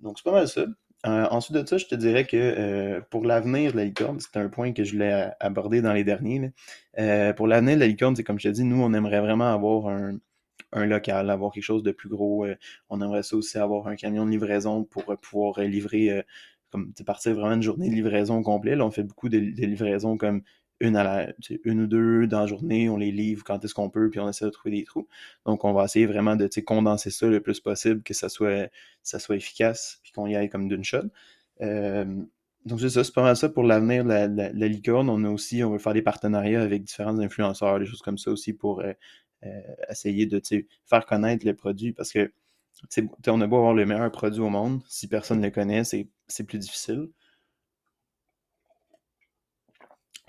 donc, 0.00 0.18
c'est 0.18 0.24
pas 0.24 0.32
mal 0.32 0.48
ça. 0.48 0.66
Euh, 1.04 1.26
ensuite 1.30 1.56
de 1.56 1.66
ça, 1.66 1.78
je 1.78 1.86
te 1.86 1.94
dirais 1.94 2.24
que 2.24 2.36
euh, 2.36 3.00
pour 3.10 3.24
l'avenir 3.24 3.72
de 3.72 3.76
la 3.76 3.84
licorne, 3.84 4.18
c'est 4.18 4.36
un 4.38 4.48
point 4.48 4.72
que 4.72 4.82
je 4.82 4.92
voulais 4.92 5.30
aborder 5.40 5.82
dans 5.82 5.92
les 5.92 6.04
derniers. 6.04 6.52
Euh, 6.98 7.32
pour 7.32 7.46
l'avenir 7.46 7.74
de 7.76 7.80
la 7.80 7.86
licorne, 7.86 8.16
c'est 8.16 8.24
comme 8.24 8.40
je 8.40 8.48
te 8.48 8.54
dis, 8.54 8.64
nous, 8.64 8.82
on 8.82 8.92
aimerait 8.92 9.20
vraiment 9.20 9.52
avoir 9.52 9.88
un, 9.88 10.18
local, 10.72 11.30
avoir 11.30 11.52
quelque 11.52 11.64
chose 11.64 11.82
de 11.82 11.92
plus 11.92 12.08
gros. 12.08 12.46
on 12.90 13.00
aimerait 13.00 13.22
ça 13.22 13.36
aussi 13.36 13.56
avoir 13.56 13.86
un 13.86 13.96
camion 13.96 14.26
de 14.26 14.30
livraison 14.30 14.84
pour 14.84 15.04
pouvoir 15.18 15.60
livrer, 15.60 16.24
comme 16.70 16.92
partir 17.06 17.34
vraiment 17.34 17.54
une 17.54 17.62
journée 17.62 17.88
de 17.88 17.94
livraison 17.94 18.42
complète. 18.42 18.76
Là, 18.76 18.84
on 18.84 18.90
fait 18.90 19.04
beaucoup 19.04 19.28
de 19.28 19.38
livraisons 19.38 20.18
comme 20.18 20.42
une, 20.80 20.96
à 20.96 21.04
la, 21.04 21.32
une 21.64 21.82
ou 21.82 21.86
deux 21.86 22.26
dans 22.26 22.40
la 22.40 22.46
journée, 22.46 22.88
on 22.88 22.96
les 22.96 23.12
livre 23.12 23.44
quand 23.44 23.64
est-ce 23.64 23.74
qu'on 23.74 23.90
peut, 23.90 24.10
puis 24.10 24.20
on 24.20 24.28
essaie 24.28 24.44
de 24.44 24.50
trouver 24.50 24.76
des 24.76 24.84
trous. 24.84 25.08
Donc, 25.46 25.64
on 25.64 25.72
va 25.72 25.84
essayer 25.84 26.06
vraiment 26.06 26.36
de 26.36 26.48
condenser 26.60 27.10
ça 27.10 27.26
le 27.26 27.40
plus 27.40 27.60
possible, 27.60 28.02
que 28.02 28.14
ça 28.14 28.28
soit, 28.28 28.70
ça 29.02 29.18
soit 29.18 29.36
efficace, 29.36 30.00
puis 30.02 30.12
qu'on 30.12 30.26
y 30.26 30.36
aille 30.36 30.50
comme 30.50 30.68
d'une 30.68 30.84
shot. 30.84 31.08
Donc, 32.66 32.80
c'est 32.80 32.90
ça, 32.90 33.04
c'est 33.04 33.14
pas 33.14 33.22
mal 33.22 33.36
ça 33.36 33.48
pour 33.48 33.62
l'avenir 33.62 34.02
de 34.02 34.08
la, 34.08 34.26
la, 34.26 34.68
licorne. 34.68 35.08
On 35.08 35.22
a 35.22 35.30
aussi, 35.30 35.62
on 35.62 35.70
veut 35.70 35.78
faire 35.78 35.94
des 35.94 36.02
partenariats 36.02 36.60
avec 36.62 36.82
différents 36.82 37.16
influenceurs, 37.20 37.78
des 37.78 37.86
choses 37.86 38.02
comme 38.02 38.18
ça 38.18 38.32
aussi 38.32 38.52
pour 38.52 38.80
euh, 38.80 38.92
euh, 39.44 39.60
essayer 39.88 40.26
de 40.26 40.42
faire 40.84 41.06
connaître 41.06 41.46
le 41.46 41.54
produit 41.54 41.92
parce 41.92 42.12
que 42.12 42.32
on 43.28 43.40
a 43.40 43.46
beau 43.46 43.56
avoir 43.56 43.72
le 43.72 43.86
meilleur 43.86 44.10
produit 44.10 44.40
au 44.40 44.50
monde, 44.50 44.82
si 44.88 45.08
personne 45.08 45.40
ne 45.40 45.46
le 45.46 45.50
connaît, 45.50 45.82
c'est 45.84 46.44
plus 46.44 46.58
difficile. 46.58 47.08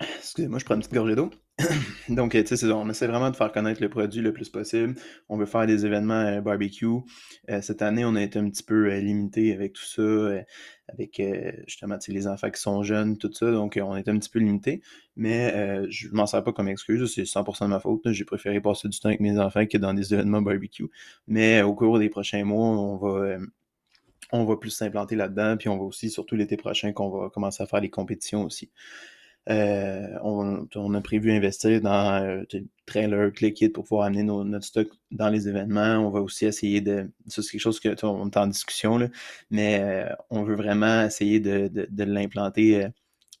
Excusez-moi, 0.00 0.60
je 0.60 0.64
prends 0.64 0.74
une 0.74 0.80
petite 0.80 0.94
gorgée 0.94 1.16
d'eau. 1.16 1.30
Donc, 2.08 2.30
tu 2.30 2.56
sais, 2.56 2.70
on 2.70 2.88
essaie 2.88 3.08
vraiment 3.08 3.30
de 3.30 3.36
faire 3.36 3.50
connaître 3.50 3.82
le 3.82 3.88
produit 3.88 4.20
le 4.20 4.32
plus 4.32 4.48
possible. 4.48 4.94
On 5.28 5.36
veut 5.36 5.46
faire 5.46 5.66
des 5.66 5.86
événements 5.86 6.20
euh, 6.20 6.40
barbecue. 6.40 6.86
Euh, 7.50 7.60
cette 7.62 7.82
année, 7.82 8.04
on 8.04 8.14
a 8.14 8.22
été 8.22 8.38
un 8.38 8.48
petit 8.48 8.62
peu 8.62 8.92
euh, 8.92 9.00
limité 9.00 9.52
avec 9.52 9.72
tout 9.72 9.84
ça, 9.84 10.02
avec 10.88 11.20
justement 11.66 11.98
les 12.06 12.26
enfants 12.28 12.50
qui 12.50 12.60
sont 12.60 12.82
jeunes, 12.84 13.18
tout 13.18 13.32
ça. 13.32 13.50
Donc, 13.50 13.78
on 13.82 13.96
est 13.96 14.08
un 14.08 14.18
petit 14.18 14.30
peu 14.30 14.38
limité. 14.38 14.82
Mais 15.16 15.84
je 15.90 16.08
m'en 16.12 16.26
sers 16.26 16.44
pas 16.44 16.52
comme 16.52 16.68
excuse. 16.68 17.12
C'est 17.12 17.24
100% 17.24 17.64
de 17.64 17.70
ma 17.70 17.80
faute. 17.80 18.10
J'ai 18.12 18.24
préféré 18.24 18.60
passer 18.60 18.88
du 18.88 18.98
temps 18.98 19.08
avec 19.08 19.20
mes 19.20 19.38
enfants 19.38 19.66
que 19.66 19.78
dans 19.78 19.92
des 19.94 20.14
événements 20.14 20.40
barbecue. 20.40 20.86
Mais 21.26 21.62
au 21.62 21.74
cours 21.74 21.98
des 21.98 22.08
prochains 22.08 22.44
mois, 22.44 22.68
on 22.68 22.96
va 22.96 23.38
on 24.30 24.44
va 24.44 24.56
plus 24.56 24.70
s'implanter 24.70 25.16
là-dedans, 25.16 25.56
puis 25.56 25.68
on 25.68 25.78
va 25.78 25.84
aussi, 25.84 26.10
surtout 26.10 26.36
l'été 26.36 26.56
prochain, 26.56 26.92
qu'on 26.92 27.08
va 27.08 27.30
commencer 27.30 27.62
à 27.62 27.66
faire 27.66 27.80
les 27.80 27.90
compétitions 27.90 28.44
aussi. 28.44 28.70
Euh, 29.48 30.18
on, 30.22 30.94
a 30.94 31.00
prévu 31.00 31.32
investir 31.32 31.80
dans 31.80 32.22
euh, 32.22 32.44
trailer, 32.84 33.32
click 33.32 33.72
pour 33.72 33.84
pouvoir 33.84 34.06
amener 34.06 34.22
notre 34.22 34.64
stock 34.64 34.88
dans 35.10 35.30
les 35.30 35.48
événements. 35.48 36.06
On 36.06 36.10
va 36.10 36.20
aussi 36.20 36.44
essayer 36.44 36.80
de. 36.82 37.10
Ça, 37.26 37.42
c'est 37.42 37.52
quelque 37.52 37.60
chose 37.60 37.80
que 37.80 37.88
on 38.04 38.28
est 38.28 38.36
en 38.36 38.46
discussion, 38.46 38.98
là, 38.98 39.08
mais 39.50 39.80
euh, 39.80 40.14
on 40.30 40.42
veut 40.42 40.54
vraiment 40.56 41.04
essayer 41.04 41.40
de, 41.40 41.70
l'implanter. 42.04 42.88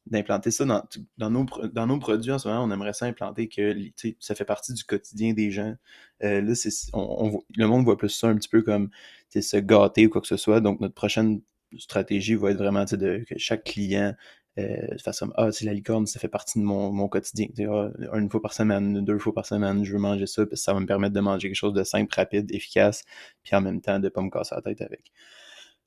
d'implanter 0.06 0.50
ça 0.50 0.64
dans, 0.64 1.30
nos, 1.30 1.46
dans 1.72 1.86
nos 1.86 1.98
produits 1.98 2.32
en 2.32 2.38
ce 2.38 2.48
moment, 2.48 2.64
on 2.64 2.70
aimerait 2.70 2.94
ça 2.94 3.04
implanter 3.06 3.48
que 3.48 3.76
ça 4.18 4.34
fait 4.34 4.46
partie 4.46 4.72
du 4.72 4.84
quotidien 4.84 5.34
des 5.34 5.50
gens. 5.50 5.74
là, 6.20 6.40
le 6.40 7.66
monde 7.66 7.84
voit 7.84 7.98
plus 7.98 8.08
ça 8.08 8.28
un 8.28 8.36
petit 8.36 8.48
peu 8.48 8.62
comme 8.62 8.90
se 9.30 9.56
gâter 9.58 10.06
ou 10.06 10.10
quoi 10.10 10.22
que 10.22 10.26
ce 10.26 10.38
soit. 10.38 10.60
Donc, 10.60 10.80
notre 10.80 10.94
prochaine 10.94 11.42
stratégie 11.76 12.34
va 12.34 12.50
être 12.50 12.58
vraiment 12.58 12.84
de, 12.84 13.24
que 13.28 13.38
chaque 13.38 13.64
client 13.64 14.08
euh, 14.10 14.12
de 14.58 15.02
façon 15.02 15.30
Ah, 15.36 15.52
c'est 15.52 15.64
la 15.64 15.74
licorne, 15.74 16.06
ça 16.06 16.18
fait 16.18 16.28
partie 16.28 16.58
de 16.58 16.64
mon, 16.64 17.08
quotidien. 17.08 17.46
Ah, 17.68 18.18
une 18.18 18.30
fois 18.30 18.42
par 18.42 18.52
semaine, 18.52 19.04
deux 19.04 19.18
fois 19.18 19.34
par 19.34 19.46
semaine, 19.46 19.84
je 19.84 19.92
veux 19.92 19.98
manger 19.98 20.26
ça, 20.26 20.44
que 20.46 20.56
ça 20.56 20.72
va 20.74 20.80
me 20.80 20.86
permettre 20.86 21.14
de 21.14 21.20
manger 21.20 21.48
quelque 21.48 21.56
chose 21.56 21.74
de 21.74 21.84
simple, 21.84 22.12
rapide, 22.14 22.52
efficace, 22.54 23.04
puis 23.42 23.54
en 23.54 23.60
même 23.60 23.80
temps 23.80 23.98
de 23.98 24.04
ne 24.04 24.08
pas 24.08 24.22
me 24.22 24.30
casser 24.30 24.54
la 24.54 24.62
tête 24.62 24.80
avec. 24.80 25.12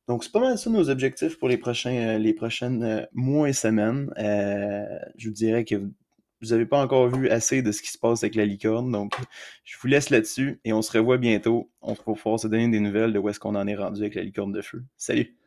Donc, 0.08 0.24
c'est 0.24 0.32
pas 0.32 0.40
mal 0.40 0.58
ça 0.58 0.70
nos 0.70 0.90
objectifs 0.90 1.38
pour 1.38 1.48
les, 1.48 1.58
prochains, 1.58 1.96
euh, 1.96 2.18
les 2.18 2.34
prochaines 2.34 2.84
euh, 2.84 3.06
mois 3.14 3.50
et 3.50 3.54
semaines. 3.54 4.12
je 4.18 5.28
vous 5.28 5.34
dirais 5.34 5.64
que 5.64 5.76
vous 6.42 6.50
n'avez 6.50 6.66
pas 6.66 6.82
encore 6.82 7.08
vu 7.10 7.30
assez 7.30 7.62
de 7.62 7.72
ce 7.72 7.82
qui 7.82 7.92
se 7.92 7.98
passe 7.98 8.24
avec 8.24 8.36
la 8.36 8.46
licorne. 8.46 8.92
Donc, 8.92 9.14
je 9.64 9.78
vous 9.80 9.88
laisse 9.88 10.10
là-dessus 10.10 10.60
et 10.66 10.74
on 10.74 10.82
se 10.82 10.92
revoit 10.92 11.18
bientôt. 11.18 11.72
On 11.82 11.94
va 11.94 12.04
pouvoir 12.04 12.40
se 12.40 12.48
donner 12.48 12.68
des 12.68 12.80
nouvelles 12.80 13.14
de 13.14 13.20
où 13.20 13.30
est-ce 13.30 13.40
qu'on 13.40 13.56
en 13.56 13.68
est 13.68 13.76
rendu 13.76 14.02
avec 14.02 14.16
la 14.16 14.24
licorne 14.24 14.52
de 14.52 14.62
feu. 14.62 14.84
Salut! 14.98 15.41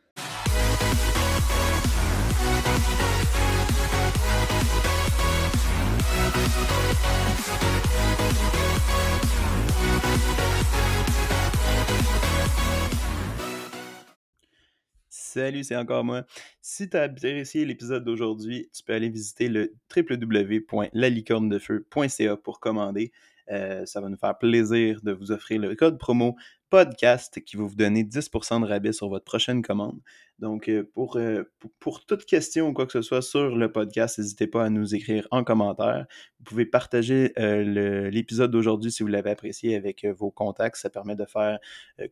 Salut, 15.34 15.64
c'est 15.64 15.74
encore 15.74 16.04
moi. 16.04 16.22
Si 16.60 16.88
tu 16.88 16.96
as 16.96 17.02
apprécié 17.02 17.64
l'épisode 17.64 18.04
d'aujourd'hui, 18.04 18.70
tu 18.72 18.84
peux 18.84 18.92
aller 18.92 19.08
visiter 19.08 19.48
le 19.48 19.74
www.lalicornedefeu.ca 19.96 22.36
pour 22.36 22.60
commander. 22.60 23.10
Euh, 23.50 23.84
ça 23.86 24.00
va 24.00 24.08
nous 24.08 24.16
faire 24.16 24.36
plaisir 24.38 25.00
de 25.02 25.12
vous 25.12 25.32
offrir 25.32 25.60
le 25.60 25.74
code 25.74 25.98
promo 25.98 26.36
podcast 26.70 27.40
qui 27.44 27.56
va 27.56 27.64
vous 27.64 27.76
donner 27.76 28.02
10% 28.02 28.62
de 28.62 28.66
rabais 28.66 28.92
sur 28.92 29.08
votre 29.08 29.24
prochaine 29.24 29.62
commande. 29.62 30.00
Donc, 30.40 30.68
euh, 30.68 30.90
euh, 30.96 31.44
pour, 31.60 31.70
pour, 31.78 32.04
toute 32.04 32.24
question 32.24 32.68
ou 32.68 32.72
quoi 32.72 32.86
que 32.86 32.92
ce 32.92 33.02
soit 33.02 33.22
sur 33.22 33.54
le 33.54 33.70
podcast, 33.70 34.18
n'hésitez 34.18 34.48
pas 34.48 34.64
à 34.64 34.70
nous 34.70 34.94
écrire 34.94 35.28
en 35.30 35.44
commentaire. 35.44 36.06
Vous 36.38 36.44
pouvez 36.44 36.66
partager 36.66 37.32
l'épisode 37.36 38.50
d'aujourd'hui 38.50 38.90
si 38.90 39.04
vous 39.04 39.08
l'avez 39.08 39.30
apprécié 39.30 39.76
avec 39.76 40.04
vos 40.04 40.30
contacts. 40.30 40.76
Ça 40.76 40.90
permet 40.90 41.14
de 41.14 41.24
faire 41.26 41.58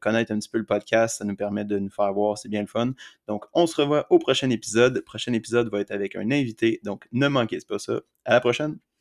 connaître 0.01 0.31
un 0.31 0.39
petit 0.39 0.49
peu 0.49 0.59
le 0.59 0.67
podcast. 0.67 1.19
Ça 1.19 1.25
nous 1.25 1.37
permet 1.37 1.65
de 1.65 1.79
nous 1.79 1.91
faire 1.91 2.13
voir. 2.13 2.39
C'est 2.39 2.49
bien 2.49 2.61
le 2.61 2.69
fun. 2.69 2.93
Donc, 3.27 3.47
on 3.55 3.67
se 3.67 3.81
revoit 3.81 4.07
au 4.11 4.19
prochain 4.19 4.51
épisode. 4.51 4.95
Le 4.97 5.03
prochain 5.03 5.33
épisode 5.33 5.69
va 5.71 5.81
être 5.81 5.91
avec 5.91 6.15
un 6.15 6.31
invité. 6.31 6.81
Donc, 6.85 7.09
ne 7.11 7.27
manquez 7.27 7.59
pas 7.69 7.81
ça. 7.81 8.01
À 8.25 8.35
la 8.35 8.41
prochaine! 8.41 8.92